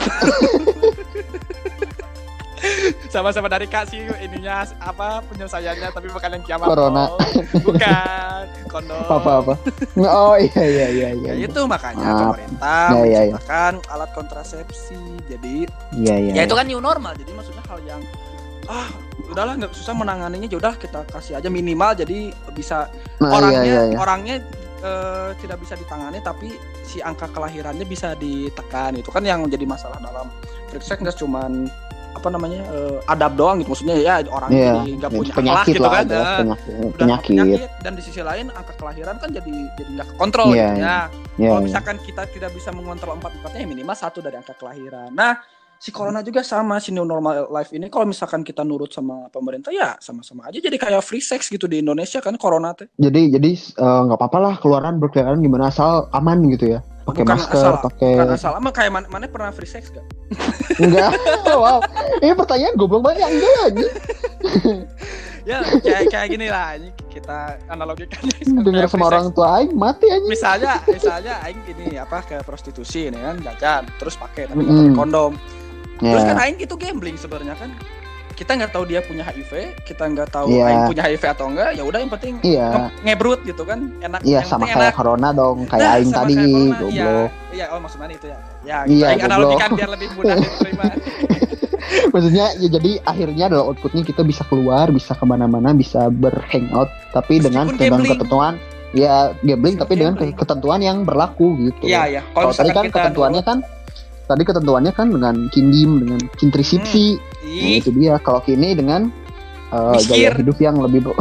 [3.08, 6.68] Sama-sama dari kasih ininya apa penyelesaiannya tapi bukan yang kiamat.
[6.68, 7.04] Corona.
[7.08, 7.18] Oh,
[7.64, 8.42] Bukan.
[8.68, 9.00] Kondom.
[9.08, 9.54] apa apa?
[9.96, 11.32] Oh iya iya iya iya.
[11.40, 12.20] Ya itu makanya Maaf.
[12.36, 13.20] pemerintah Ya, ya, ya.
[13.32, 15.00] menciptakan alat kontrasepsi.
[15.24, 15.64] Jadi
[15.96, 16.32] Iya iya.
[16.36, 17.16] ya itu kan new normal.
[17.16, 18.02] Jadi maksudnya hal yang
[18.68, 18.88] ah
[19.32, 23.72] udahlah nggak susah menanganinya ya udah kita kasih aja minimal jadi bisa Nah, orangnya iya
[23.72, 23.96] iya iya.
[23.96, 24.36] orangnya
[24.84, 26.52] eh, tidak bisa ditangani tapi
[26.84, 30.28] si angka kelahirannya bisa ditekan itu kan yang menjadi masalah dalam
[30.68, 31.72] free sex nggak cuman
[32.18, 34.72] apa namanya eh, adab doang gitu maksudnya ya orang Iya.
[34.74, 36.72] jadi nggak punya akhlak penyakit gitu lah kan ada Nah, penyakit.
[36.74, 37.68] udah penyakit.
[37.80, 40.98] dan di sisi lain angka kelahiran kan jadi jadi nggak kontrol Iya, gitu ya Iya.
[41.38, 41.66] kalau iya.
[41.66, 45.38] misalkan kita tidak bisa mengontrol empat empatnya ya minimal satu dari angka kelahiran nah
[45.78, 49.70] si corona juga sama si new normal life ini kalau misalkan kita nurut sama pemerintah
[49.70, 53.50] ya sama-sama aja jadi kayak free sex gitu di Indonesia kan corona teh Jadi jadi
[53.54, 56.82] eh, nggak apa-apa lah keluaran berkeliaran gimana asal aman gitu ya.
[57.08, 60.04] Pakai masker, pakai Bukan asal ama kayak mana, mana pernah free sex gak?
[60.76, 61.16] enggak.
[61.62, 61.80] wow.
[62.20, 63.86] Ini pertanyaan goblok banget ya enggak lagi.
[65.48, 66.76] Ya kayak kayak gini lah
[67.08, 68.20] kita analogikan
[68.68, 70.28] Dengar sama orang tua aing mati aja.
[70.28, 75.32] Misalnya misalnya aing gini apa ke prostitusi ini kan jajan terus pakai tapi pakai kondom.
[76.04, 76.44] Terus kan Ya.
[76.44, 77.72] aing itu gambling sebenarnya kan.
[78.38, 80.62] Kita nggak tahu dia punya HIV, kita nggak tahu Iya.
[80.64, 82.66] aing punya HIV atau enggak, ya udah yang penting Iya.
[82.70, 83.78] nge- ngebrut gitu kan.
[83.98, 84.94] Enak Iya yang sama kayak enak.
[84.94, 86.54] corona dong, kayak Nah, aing tadi, corona.
[86.54, 87.30] Iya, goblok.
[87.50, 88.38] iya, oh maksudnya itu ya.
[88.62, 88.94] Ya, gitu.
[88.94, 89.76] Iya, aing analogikan goblok.
[89.76, 90.84] biar lebih mudah diterima.
[92.08, 97.38] Maksudnya ya jadi akhirnya adalah outputnya kita bisa keluar, bisa ke mana-mana, bisa berhangout, tapi
[97.38, 98.52] dengan Meskipun dengan ketentuan
[98.90, 101.84] ya gambling Meskipun tapi dengan ketentuan yang berlaku gitu.
[101.84, 102.22] Iya, iya.
[102.28, 103.58] Kalau tadi kan ketentuannya kan
[104.28, 107.16] tadi ketentuannya kan dengan kindim dengan kintrisipsi.
[107.16, 108.20] Nah, Ih, itu dia.
[108.20, 109.08] Kalau kini dengan
[109.72, 110.12] uh, Mikir.
[110.12, 111.08] gaya hidup yang lebih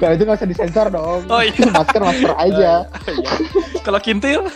[0.00, 1.28] Kalau itu nggak usah disensor dong.
[1.28, 1.68] Oh, iya.
[1.76, 2.88] masker masker aja.
[2.88, 3.32] Iya.
[3.84, 4.48] Kalau kintil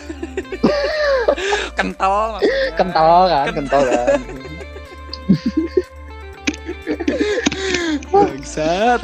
[1.77, 2.73] kental maksudnya.
[2.73, 4.19] Kental kan, kental kan.
[8.09, 8.99] Bangsat.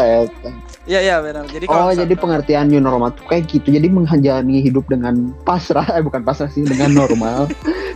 [0.84, 1.48] Iya iya benar.
[1.48, 3.68] Jadi Oh kalau jadi misalkan- pengertian new normal tuh kayak gitu.
[3.70, 7.48] Jadi menjalani hidup dengan pasrah, eh bukan pasrah sih, dengan normal,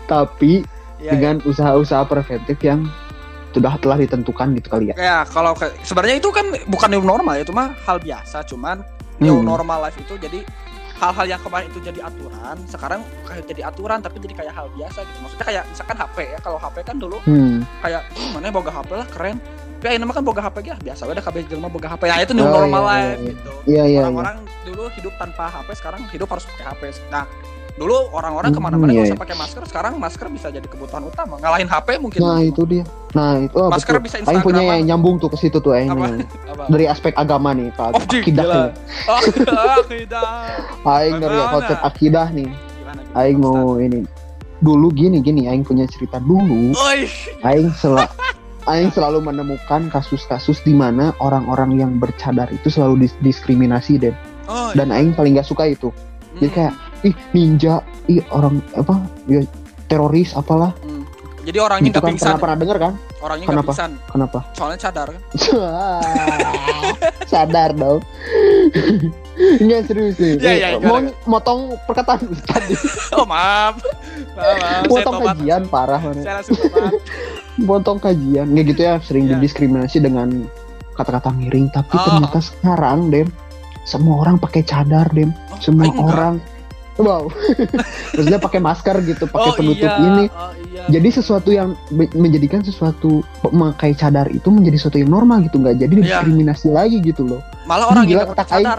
[0.05, 0.63] tapi
[0.97, 2.87] Iya, dengan usaha-usaha preventif yang
[3.49, 4.95] sudah telah ditentukan gitu kali ya.
[4.95, 8.41] Ya kalau ke- sebenarnya itu kan bukan new normal ya, itu mah hal biasa.
[8.43, 8.81] Cuman
[9.17, 9.45] new Hmm.
[9.45, 10.41] normal life itu jadi
[10.95, 15.03] hal-hal yang kemarin itu jadi aturan, sekarang kayak jadi aturan tapi jadi kayak hal biasa
[15.03, 15.17] gitu.
[15.21, 17.61] Maksudnya kayak misalkan HP ya, kalau HP kan dulu Hmm.
[17.79, 19.37] kayak "Ih, mana boga HP lah keren.
[19.77, 22.03] Tapi mah kan boga HP ya biasa udah kabeh jelema boga HP.
[22.09, 23.27] Nah, itu new Oh, normal iya, iya, life iya.
[23.29, 23.51] gitu.
[23.51, 23.83] Iya iya.
[23.85, 23.99] iya.
[24.01, 26.81] Orang-orang dulu hidup tanpa HP, sekarang hidup harus pakai HP.
[27.13, 27.23] Nah,
[27.77, 29.13] dulu orang-orang Hmm, ke mana-mana iya, nggak iya.
[29.13, 31.37] usah pakai masker, sekarang masker bisa jadi kebutuhan utama.
[31.37, 32.19] Ngalahin HP mungkin.
[32.25, 32.83] Nah itu dia.
[33.13, 34.05] Nah itu oh, Masker betul.
[34.09, 35.93] bisa Aing punya yang nyambung tuh ke situ tuh Aing.
[36.73, 37.93] Dari aspek agama nih, Pak.
[37.93, 38.73] Oh, akidah.
[39.13, 39.21] Oh,
[39.85, 40.57] akidah.
[40.89, 41.53] Aing dari Bagaimana?
[41.53, 42.49] konsep akidah nih.
[43.13, 44.01] Aing mau ini.
[44.57, 46.73] Dulu gini gini, Aing punya cerita dulu.
[47.45, 47.93] Aing sel
[48.67, 54.15] Aing selalu menemukan kasus-kasus di mana orang-orang yang bercadar itu selalu dis- diskriminasi deh.
[54.45, 55.89] Oh, Dan Aing paling gak suka itu.
[56.37, 59.41] Jadi Hmm, kayak ih ninja, ih orang apa ya
[59.87, 60.75] teroris apalah.
[60.83, 60.96] hmm.
[61.47, 62.25] Jadi orangnya nggak kan pingsan.
[62.27, 62.93] pernah pernah denger kan?
[63.17, 63.71] Orangnya nggak Kenapa?
[63.71, 63.91] pingsan.
[64.05, 64.39] Kenapa?
[64.51, 65.21] Soalnya cadar kan.
[67.25, 67.99] Sadar dong.
[69.61, 70.97] Enggak serius iya, Eh, gimana, mau
[71.29, 72.73] motong perkataan tadi.
[73.13, 73.77] Oh maaf.
[74.33, 74.59] Maaf, maaf.
[74.59, 75.27] Saya Motong tobat.
[75.31, 76.19] kajian parah mana.
[76.19, 76.91] Saya langsung tobat.
[77.69, 78.45] Motong kajian.
[78.49, 79.37] Nggak gitu ya sering Iya.
[79.37, 80.27] didiskriminasi dengan
[80.93, 81.69] kata-kata miring.
[81.69, 82.03] Tapi Oh.
[82.03, 83.29] ternyata sekarang Dem
[83.83, 85.29] semua orang pakai cadar Dem.
[85.47, 86.35] Oh, Semua aing enggak.
[86.97, 87.29] Wow,
[88.11, 89.99] maksudnya pakai masker gitu, pakai Oh, penutup iya.
[89.99, 90.23] ini.
[90.27, 90.81] Oh, iya.
[90.89, 91.73] Jadi sesuatu yang
[92.11, 96.01] menjadikan sesuatu memakai cadar itu menjadi sesuatu yang normal gitu, nggak jadi Iya.
[96.03, 97.39] diskriminasi lagi gitu loh.
[97.63, 98.77] malah orang Gila, yang pakai cadar.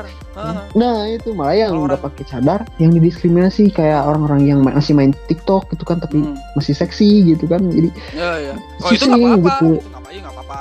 [0.72, 5.68] Nah itu malah yang orang- pakai cadar yang didiskriminasi kayak orang-orang yang masih main TikTok
[5.68, 6.34] gitu kan tapi Hmm.
[6.54, 8.52] masih seksi gitu kan jadi Iya, iya.
[8.80, 9.36] Oh, itu apa-apa.
[9.36, 9.66] gitu.
[9.76, 10.56] Itu iya, apa-apa.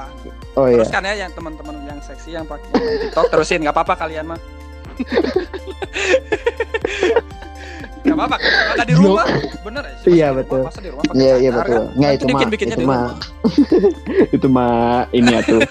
[0.54, 2.68] oh ya Teruskan ya yang teman-teman yang seksi yang pakai
[3.02, 4.40] TikTok terusin nggak apa-apa kalian mah.
[8.08, 8.38] Gak apa-apa,
[8.72, 9.26] ada di rumah,
[9.62, 9.96] bener ya?
[10.08, 10.62] Iya, betul.
[10.64, 11.82] masa di rumah pakai Iya iya betul.
[11.94, 13.04] Nggak Nanti itu mah itu mah
[14.36, 14.74] itu mah
[15.12, 15.62] ini ya tuh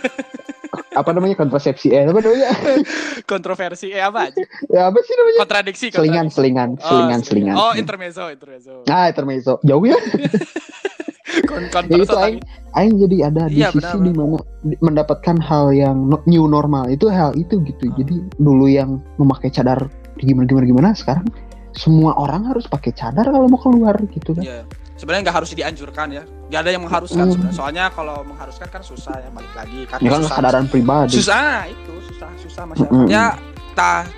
[0.93, 2.49] apa namanya kontrasepsi eh apa namanya
[3.31, 4.41] Kontroversi, eh apa aja?
[4.67, 6.37] ya apa sih namanya Kontradiksi, selingan kontradiksi.
[6.37, 8.75] selingan Oh, selingan selingan Oh, intermezzo, intermezzo.
[8.87, 9.97] ah intermezzo jauh ya
[11.47, 12.41] Kon- kon- Ya itu aing
[12.73, 14.41] aing jadi ada di Iya, sisi di mana
[14.79, 17.85] mendapatkan hal yang new normal itu hal itu gitu.
[17.85, 17.97] Hmm.
[17.99, 19.85] Jadi dulu yang memakai cadar
[20.17, 21.29] gimana gimana gimana sekarang
[21.77, 24.43] semua orang harus pakai cadar kalau mau keluar gitu kan.
[24.43, 24.61] Iya.
[24.97, 26.25] Sebenarnya nggak harus dianjurkan ya.
[26.49, 27.33] Gak ada yang mengharuskan Mm.
[27.37, 27.57] sebenarnya.
[27.57, 29.99] Soalnya kalau mengharuskan kan susah ya balik lagi kan.
[30.01, 30.33] Ya kan susah.
[30.33, 31.13] kesadaran pribadi.
[31.13, 32.97] Susah ah, itu susah susah masyarakat.
[32.97, 33.09] Mm-mm.
[33.13, 33.37] Ya
[33.77, 34.09] tah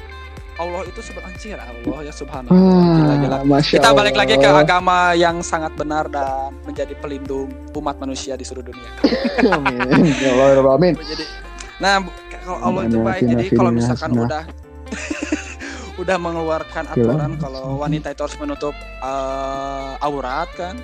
[0.59, 2.55] Allah itu sebenarnya Allah ya subhanallah.
[2.55, 3.39] Ah, Gila-gila.
[3.43, 4.63] Masya Kita balik lagi ke Allah.
[4.63, 8.91] agama yang sangat benar dan menjadi pelindung umat manusia di seluruh dunia.
[9.55, 10.15] Amin.
[10.15, 10.95] Ya Allah, ya Allah, amin.
[11.79, 11.95] Nah
[12.39, 13.23] kalau Allah itu baik.
[13.25, 14.43] Jadi kalau misalkan udah
[15.99, 20.79] udah mengeluarkan aturan kalau wanita itu harus menutup eh, aurat kan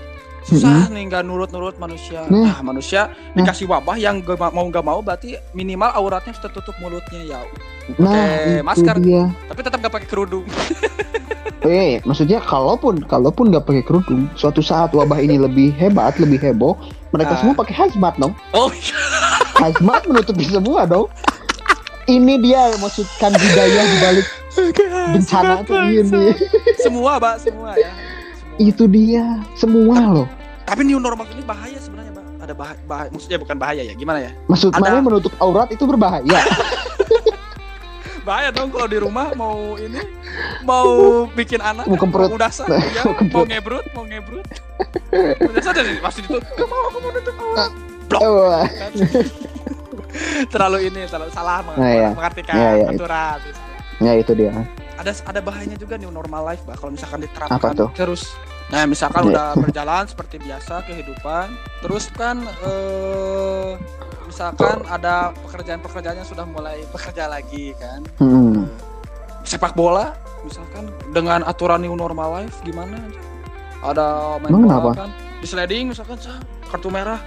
[0.45, 2.29] susah nih nggak nurut-nurut manusia.
[2.29, 2.53] Nah.
[2.53, 3.41] Nah, manusia Nah.
[3.41, 7.41] dikasih wabah yang gak ma- mau nggak mau berarti minimal auratnya harus tertutup mulutnya ya.
[7.95, 8.97] Nah, Pakai masker.
[9.01, 9.33] dia.
[9.49, 10.45] Tapi tetap nggak pakai kerudung.
[11.65, 16.77] Eh, maksudnya kalaupun kalaupun nggak pakai kerudung, suatu saat wabah ini lebih hebat, lebih heboh,
[17.09, 17.39] mereka Ah.
[17.41, 18.37] semua pakai hazmat dong.
[18.53, 18.69] Oh,
[19.57, 21.09] Hazmat menutupi semua dong.
[22.05, 26.25] Ini dia maksudkan budaya di balik bencana tuh ini.
[26.79, 27.91] semua, Mbak, semua ya.
[28.35, 28.57] Semua.
[28.57, 30.29] Itu dia, semua loh.
[30.63, 32.25] Tapi new normal ini bahaya sebenarnya, Mbak.
[32.41, 33.95] Ada bahaya, bahaya, maksudnya bukan bahaya ya.
[33.95, 34.31] Gimana ya?
[34.47, 36.41] Maksud Ada- menutup aurat itu berbahaya.
[38.25, 40.01] bahaya dong kalau di rumah mau ini
[40.65, 40.89] mau
[41.29, 42.33] bikin anak Mau kemprut.
[42.33, 44.49] mau dasar Nah, ya, mau mau ngebrut mau ngebrut
[45.53, 47.69] dasar dan pasti itu gak mau aku mau nutup aurat
[48.09, 48.91] Wah, kan?
[50.49, 52.09] terlalu ini terlalu salah meng- Nah, iya.
[52.17, 52.87] mengartikan Iya, iya.
[52.89, 53.39] aturan
[53.99, 54.53] ya itu dia.
[54.95, 57.91] ada ada bahayanya juga new normal life bah kalau misalkan Apa diterapkan tuh?
[57.93, 58.35] terus
[58.67, 59.31] nah misalkan Iya.
[59.31, 61.47] udah berjalan seperti biasa kehidupan
[61.81, 63.71] terus kan eh,
[64.25, 68.67] misalkan ada pekerjaan-pekerjaan yang sudah mulai bekerja lagi kan Hmm.
[69.43, 72.97] sepak bola misalkan dengan aturan new normal life gimana
[73.81, 74.91] ada main Emang bola kenapa?
[74.97, 76.17] kan di sliding misalkan
[76.65, 77.21] kartu merah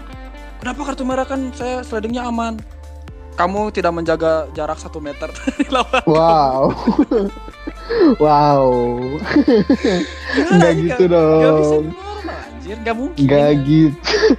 [0.58, 2.58] kenapa kartu merah kan saya slidingnya aman
[3.38, 6.62] kamu tidak menjaga jarak satu meter dari lawan Wow.
[8.24, 8.66] wow.
[10.50, 11.84] Enggak gitu Gak bisa dong.
[11.84, 13.98] new normal anjir nggak mungkin Enggak gitu.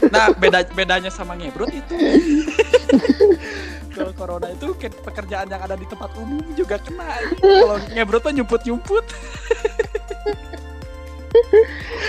[0.08, 1.94] nah beda bedanya sama ngebrut itu
[3.90, 8.32] kalau corona itu ke- pekerjaan yang ada di tempat umum juga kena kalau ngebrut mah
[8.32, 9.04] nyumput nyumput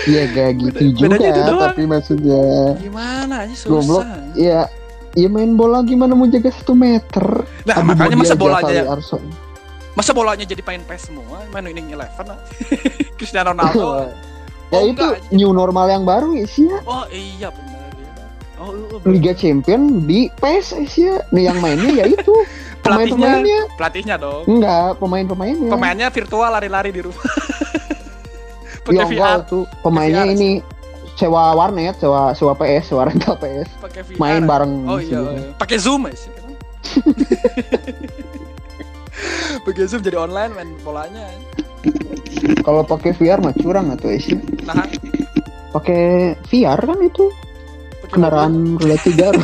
[0.02, 1.60] Iya gak gitu Beda- juga bedanya doang.
[1.66, 2.42] tapi maksudnya
[2.76, 4.02] gimana aja Goblok.
[4.02, 4.16] susah
[5.12, 8.66] ya main bola gimana mau jaga satu meter Nah, Aduh, makanya masa dia bola aja
[8.66, 8.84] aja ya.
[8.88, 9.22] Arson.
[9.90, 12.38] Masa bolanya jadi main PES semua, main winning eleven lah.
[13.18, 14.06] Cristiano Ronaldo.
[14.06, 14.08] ya
[14.70, 15.18] Oh, itu enggak.
[15.30, 18.12] new normal yang baru sih ya Oh iya benar ya.
[18.56, 19.06] Oh, iya, benar.
[19.08, 22.30] Liga Champion di PES ya nih yang mainnya ya itu
[22.82, 24.46] pemain-pemainnya pelatihnya dong.
[24.46, 27.26] enggak pemain-pemainnya Pemainnya virtual lari-lari di rumah.
[28.88, 30.32] ya pakai VR, tuh pemainnya VR.
[30.32, 30.50] ini
[31.20, 34.16] sewa warnet sewa sewa PS sewa rental PS pakai VR.
[34.16, 35.52] main bareng Oh iya, iya.
[35.54, 36.32] pakai Zoom ya sih.
[39.68, 41.28] pakai Zoom jadi online main bolanya.
[42.64, 44.84] kalau pakai VR mah curang atau sih Nah,
[45.72, 47.24] pakai VR kan itu
[48.00, 49.28] pakai kendaraan roda tiga.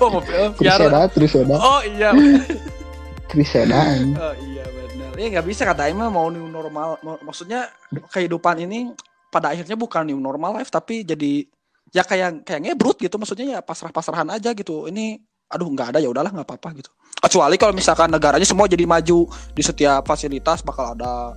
[0.00, 0.80] Oh, mobil oh, VR.
[0.80, 2.08] Triseda Triseda Oh iya.
[3.28, 3.80] Triseda
[4.16, 5.12] Oh iya benar.
[5.20, 6.96] Ya nggak bisa kata Ima mau new normal.
[7.04, 7.68] mau- maksudnya
[8.08, 8.96] kehidupan ini
[9.30, 11.44] pada akhirnya bukan new normal life tapi jadi
[11.94, 13.16] ya kayak kayak ngebrut gitu.
[13.16, 14.86] Maksudnya ya pasrah-pasrahan aja gitu.
[14.90, 16.90] Ini aduh nggak ada ya udahlah nggak apa-apa gitu.
[17.16, 21.34] Kecuali kalau misalkan negaranya semua jadi maju di setiap fasilitas bakal ada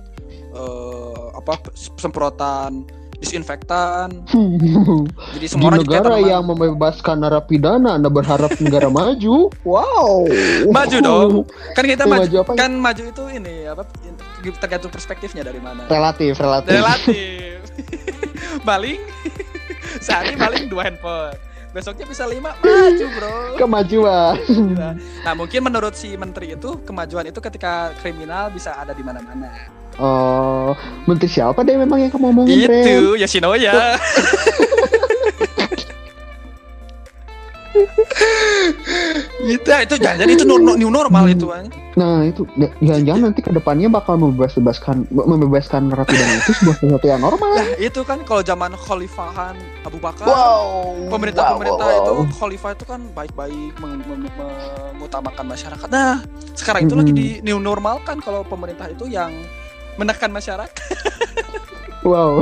[0.52, 1.56] eh, apa
[1.98, 2.84] semprotan
[3.20, 4.24] disinfektan.
[5.36, 10.24] Jadi di semua jadi negara kayak yang membebaskan narapidana Anda berharap negara maju wow
[10.72, 11.32] Maju dong.
[11.76, 12.50] kan kita maju, maju apa?
[12.56, 13.84] kan maju itu ini apa
[14.56, 15.84] tergantung perspektifnya dari mana.
[15.84, 17.49] relatif relatif relatif
[18.68, 19.00] maling?
[20.04, 21.36] Sehari maling dua handphone.
[21.70, 22.58] Besoknya bisa lima.
[22.58, 23.34] Maju bro.
[23.54, 24.34] Kemajuan.
[25.22, 29.50] Nah mungkin menurut si menteri itu kemajuan itu ketika kriminal bisa ada di mana-mana.
[30.00, 30.74] Oh
[31.06, 32.82] menteri siapa deh memang yang kamu ngomongin Ren?
[32.86, 33.98] itu Yoshinoya
[39.40, 41.46] itu itu jangan itu new normal itu
[42.00, 47.20] nah itu ya- jangan-jangan nanti ke depannya bakal membebas-bebaskan membebaskan narapidana itu sebuah sesuatu yang
[47.20, 49.52] normal nah itu kan kalau zaman khalifahan
[49.84, 52.36] Abu Bakar wow pemerintah-pemerintah Wow, wow, itu wow.
[52.40, 54.32] khalifah itu kan baik-baik meng- meng-
[54.96, 55.88] mengutamakan masyarakat.
[55.88, 56.22] Nah,
[56.54, 59.32] sekarang itu lagi di new normal kan kalau pemerintah itu yang
[59.96, 60.70] menekan masyarakat.
[62.08, 62.38] wow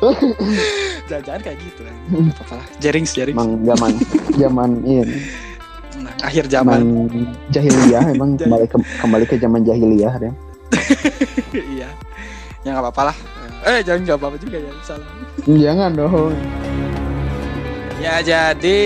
[1.10, 2.66] Jangan-jangan kayak gitu apa-apa lah.
[2.80, 3.36] Jerings, jerings.
[3.36, 3.90] emang zaman
[4.34, 5.18] zaman ini
[6.20, 6.80] akhir zaman
[7.48, 10.32] jahiliyah emang kembali ke kembali ke zaman jahiliyah ya
[11.74, 11.88] iya.
[12.62, 13.16] ya nggak apa-apa lah
[13.66, 15.08] eh jangan nggak apa-apa juga ya salah
[15.44, 16.32] Jangan dong.
[18.00, 18.78] ya jadi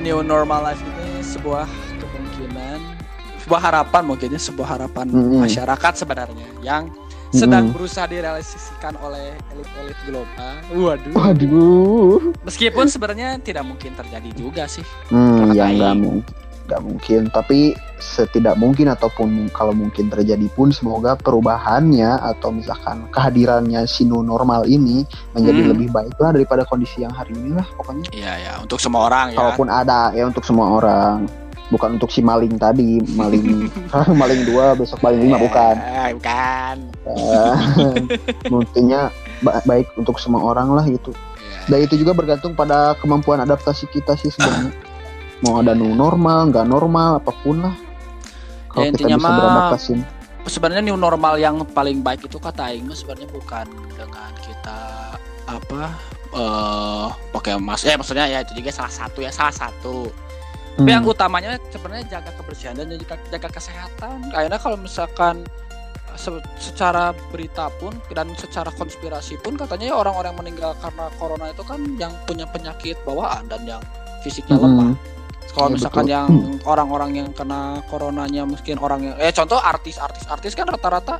[0.00, 1.66] new normal life ini sebuah
[1.98, 2.78] kemungkinan
[3.46, 5.42] sebuah harapan mungkinnya sebuah harapan Mm-mm.
[5.42, 6.90] masyarakat sebenarnya yang
[7.30, 12.18] sedang berusaha direalisasikan oleh elit-elit global waduh Waduh.
[12.42, 16.34] meskipun sebenarnya tidak mungkin terjadi juga sih Hmm, ya nggak mungkin.
[16.66, 17.20] Nggak mungkin.
[17.28, 17.58] Tapi
[17.96, 24.66] setidak mungkin ataupun kalau mungkin terjadi pun semoga perubahannya atau misalkan kehadirannya si new normal
[24.66, 25.02] ini
[25.32, 25.70] menjadi Hmm.
[25.72, 28.04] lebih baik lah daripada kondisi yang hari ini lah pokoknya.
[28.12, 31.24] iya ya untuk semua orang ya Kalaupun ada ya untuk semua orang.
[31.66, 33.66] Bukan untuk si maling tadi, maling
[34.20, 35.74] maling dua besok maling lima bukan.
[35.76, 37.54] Eh, bukan Eh,
[38.46, 39.10] Mungkinnya
[39.40, 41.10] ba- baik untuk semua orang lah gitu.
[41.10, 41.58] Iya.
[41.66, 44.70] Dan itu juga bergantung pada kemampuan adaptasi kita sih sebenarnya.
[45.46, 47.74] Mau ada new normal, nggak normal, apa pun lah.
[48.68, 49.92] Kalau Ya, kita bisa mah- beradaptasi.
[50.46, 54.78] sebenarnya new normal yang paling baik itu kata Aing sebenarnya bukan dengan kita
[55.44, 55.90] apa
[56.32, 60.06] eh pakai masker ya maksudnya ya itu juga salah satu ya salah satu
[60.72, 61.10] tapi yang Hmm.
[61.10, 65.42] utamanya sebenarnya jaga kebersihan dan jaga, jaga kesehatan kayaknya kalau misalkan
[66.14, 71.62] se- secara berita pun dan secara konspirasi pun katanya ya orang-orang meninggal karena corona itu
[71.62, 73.82] kan yang punya penyakit bawaan dan yang
[74.20, 74.94] fisiknya Hmm.
[75.52, 76.14] Kalau Iya, misalkan betul.
[76.16, 76.30] yang
[76.64, 81.16] orang-orang yang kena coronanya mungkin orang yang eh contoh artis artis kan rata-rata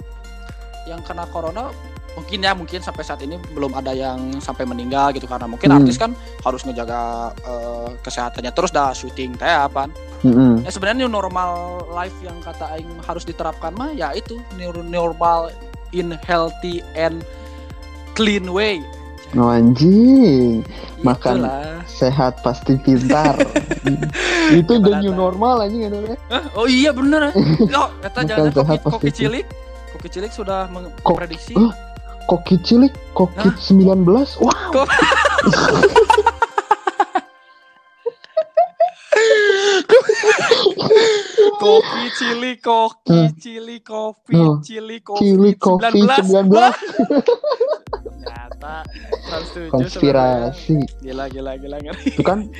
[0.86, 1.70] yang kena corona
[2.16, 5.84] mungkin ya mungkin sampai saat ini belum ada yang sampai meninggal gitu karena mungkin Hmm.
[5.84, 7.00] artis kan harus ngejaga
[7.36, 9.84] eh, kesehatannya terus dah syuting teh apa
[10.24, 10.64] Mm-mm.
[10.64, 11.52] ya sebenarnya new normal
[11.92, 15.52] life yang kata aing harus diterapkan mah ya itu new normal
[15.92, 17.20] in healthy and
[18.16, 18.80] clean way
[19.36, 20.64] Oh, anjing,
[21.04, 21.44] Makan.
[21.44, 21.84] Itulah.
[21.86, 23.36] sehat pasti pintar.
[24.54, 26.44] itu the new normal anjing ada Hah?
[26.54, 27.34] oh iya bener
[27.74, 29.46] oh eta jangan koki, sehat koki cilik
[29.96, 30.70] koki cilik sudah
[31.02, 31.72] Kok- memprediksi oh.
[32.26, 34.02] Kokit cilik, kokit 19.
[34.42, 34.58] Wah,
[41.62, 46.50] kopi cili koki cili kopi cili kopi cilik kopi 19.
[48.66, 50.76] Ternyata Trans 7 Konspirasi.
[51.00, 52.50] gila gila gila ngeri Itu kan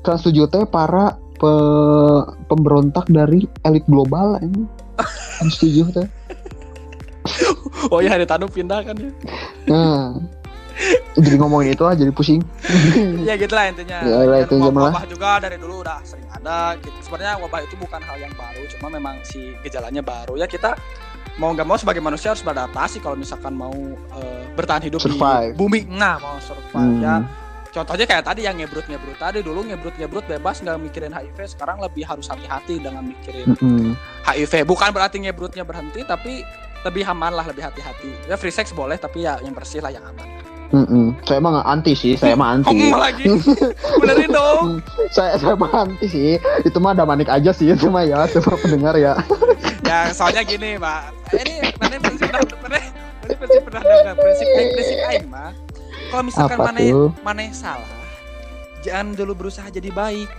[0.00, 1.04] Trans 7 teh para
[1.36, 4.64] pe- pemberontak dari elit global ini.
[5.36, 6.06] Trans 7 teh.
[7.92, 9.10] oh iya hari tanu pindah kan ya
[9.66, 10.16] Nah.
[11.12, 12.40] jadi ngomongin itu lah jadi pusing.
[13.28, 16.24] ya gitu lah intinya Ya, lah, itu aja wabah, wabah juga dari dulu udah sering
[16.26, 16.96] ada gitu.
[17.02, 20.72] sebenarnya wabah itu bukan hal yang baru cuma memang si gejalanya baru ya kita
[21.40, 23.72] mau nggak mau sebagai manusia harus beradaptasi kalau misalkan mau
[24.12, 25.56] eh, bertahan hidup Survive.
[25.56, 27.24] di bumi nah mau survive ya Hmm.
[27.70, 31.80] contohnya kayak tadi yang ngebrut ngebrut tadi dulu ngebrut ngebrut bebas nggak mikirin HIV sekarang
[31.80, 33.94] lebih harus hati-hati dengan mikirin Mm-mm.
[34.26, 36.42] HIV bukan berarti ngebrutnya berhenti tapi
[36.82, 40.02] lebih aman lah lebih hati-hati ya free sex boleh tapi ya yang bersih lah yang
[40.02, 40.28] aman
[40.70, 41.18] Mm-mm.
[41.26, 42.70] Saya mah nggak anti sih, saya mah anti.
[42.70, 43.24] Ngomong lagi
[43.98, 44.78] benerin dong
[45.10, 46.38] saya saya mah anti sih.
[46.62, 49.18] Itu mah ada manik aja sih itu mah ya, coba pendengar ya.
[49.90, 52.78] ya soalnya gini pak ini mana prinsip pernah mana
[53.26, 55.50] prinsip pernah dengar prinsip aing prinsip aing mah
[56.14, 57.10] kalau misalkan Apa mana tuh?
[57.26, 57.90] mana salah
[58.86, 60.30] jangan dulu berusaha jadi baik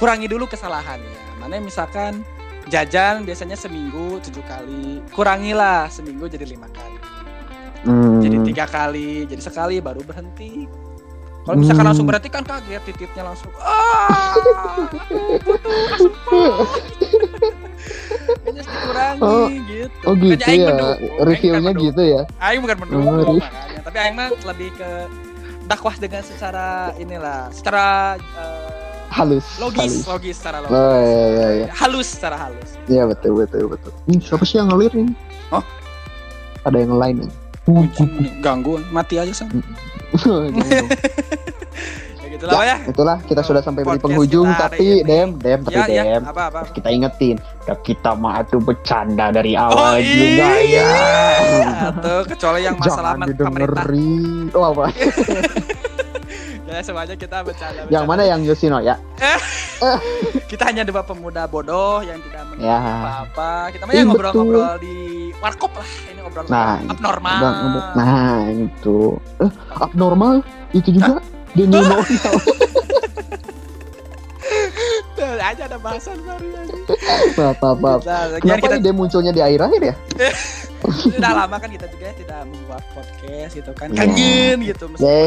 [0.00, 2.24] kurangi dulu kesalahannya mana misalkan
[2.72, 6.96] jajan biasanya seminggu tujuh kali kurangilah seminggu jadi lima kali
[7.82, 8.18] Hmm.
[8.18, 10.64] jadi tiga kali jadi sekali baru berhenti
[11.42, 11.90] kalau misalkan Hmm.
[11.90, 14.34] langsung berhenti kan kaget titipnya langsung ah
[18.42, 19.46] kayaknya dikurangi Oh.
[19.64, 22.22] gitu Oh gitu aing ya, mendukung, bukan reviewnya gitu ya.
[22.40, 23.38] aing bukan mendukung review.
[23.38, 24.90] makanya tapi aing mah lebih ke
[25.64, 26.66] dakwah dengan secara
[26.96, 27.84] inilah secara
[28.18, 28.74] eh,
[29.08, 29.46] Halus.
[29.56, 30.06] logis halus.
[30.08, 31.66] logis secara logis Oh iya iya iya.
[31.72, 33.90] halus secara halus Iya betul betul betul.
[34.06, 35.10] Ini siapa sih yang ngelir ini?
[35.50, 35.62] Oh.
[36.62, 37.30] Ada yang lain nih.
[38.40, 38.78] Ganggu.
[38.90, 39.50] Mati aja sang
[42.16, 42.76] ya gitu lah Pak, ya.
[42.88, 43.16] Itulah.
[43.22, 46.02] Kita sudah sampai di penghujung kita tapi dem dem tapi ya ya.
[46.16, 46.60] Dem apa apa?
[46.70, 47.36] kita ingetin
[47.66, 50.86] ya kita mah tuh bercanda dari Oh awal juga iya,
[51.42, 51.90] ya.
[51.98, 53.84] tuh kecuali yang masalah Jangan pemerintah.
[53.84, 54.44] didengerin.
[54.54, 54.84] Oh apa?
[56.66, 59.00] ya semuanya kita bercanda, yang mana yang Yoshino ya?
[60.50, 62.78] kita hanya dua pemuda bodoh yang tidak mengerti Ya.
[62.80, 63.52] apa-apa.
[63.72, 67.38] Kita mah ya ngobrol-ngobrol di warkop lah ini obrolan Nah, abnormal.
[67.40, 67.56] Bang,
[67.94, 68.98] Nah itu
[69.40, 70.34] eh, abnormal?
[70.72, 71.20] Itu juga
[71.54, 72.04] the new normal.
[75.16, 76.76] Tuh, aja ada bahasan baru lagi.
[77.40, 78.04] Maaf.
[78.04, 79.94] Nah, sekian Kenapa kita ide munculnya di akhir-akhir ya?
[80.86, 83.88] sudah lama kan kita juga tidak membuat podcast gitu kan.
[83.90, 83.98] Iya.
[84.06, 84.84] kangen gitu.
[85.00, 85.18] Ya,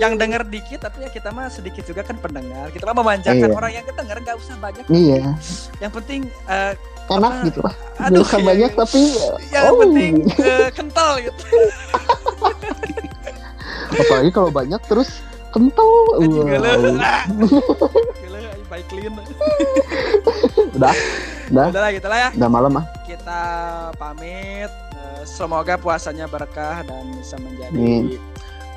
[0.00, 2.70] yang denger dikit tapi ya kita mah sedikit juga kan pendengar.
[2.70, 3.56] Kita mah memanjakan Iya.
[3.56, 4.84] orang yang kedenger nggak usah banyak.
[4.88, 5.36] Iya,
[5.82, 6.72] yang penting eh,
[7.06, 7.46] enak Apa?
[7.46, 7.74] gitu lah.
[8.10, 9.00] ya, banyak tapi
[9.54, 9.78] yang oh.
[9.86, 11.44] penting eh, kental gitu.
[13.96, 15.22] Apalagi kalau banyak terus
[15.54, 15.88] kental.
[16.20, 16.98] Wow.
[18.66, 19.14] baik clean.
[20.76, 20.92] Udah,
[21.48, 22.30] udah, Udah lah gitu lah ya.
[22.34, 22.84] udah malam ah.
[23.06, 23.40] Kita
[23.96, 24.68] pamit.
[24.68, 28.18] Eh, Semoga puasanya berkah dan bisa menjadi Amin.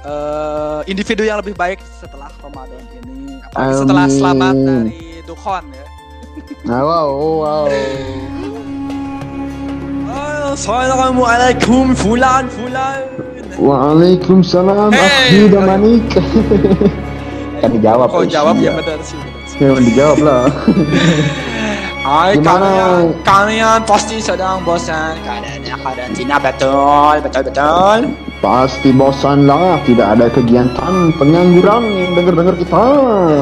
[0.06, 3.42] eh, individu yang lebih baik setelah Ramadan ini.
[3.50, 5.89] Apalagi setelah selamat dari Dukhon ya.
[6.66, 7.10] Nah, wow,
[7.45, 7.66] wow.
[10.50, 13.06] Assalamualaikum fulan fulan.
[13.60, 15.06] Waalaikumsalam, Hey.
[15.30, 16.10] akhi Damanik.
[17.62, 18.08] kan dijawab.
[18.10, 18.34] Kau Ush.
[18.34, 19.20] jawab ya benar sih.
[19.20, 19.58] benar sih.
[19.62, 20.43] Ya, dijawab lah.
[22.00, 27.97] Hai kalian, kalian pasti sedang bosan keadaannya karantina betul, betul betul.
[28.39, 32.86] Pasti bosan lah, tidak ada kegiatan pengangguran yang dengar-dengar kita.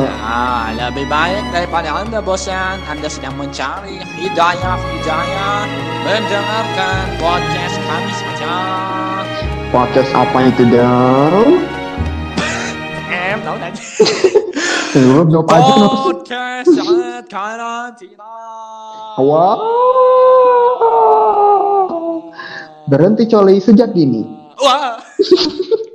[0.10, 5.62] Nah, lebih baik daripada anda bosan, anda sedang mencari hidayah hidayah,
[6.01, 8.53] mendengarkan podcast kami saja.
[9.70, 11.77] Podcast apa itu dong?
[13.48, 13.80] Tahu tadi.
[15.08, 16.04] Lu jawab aja kenapa sih?
[16.12, 18.28] Podcast saat karantina.
[19.24, 19.64] Wow.
[22.91, 24.28] Berhenti coli sejak dini.
[24.60, 25.00] Wah.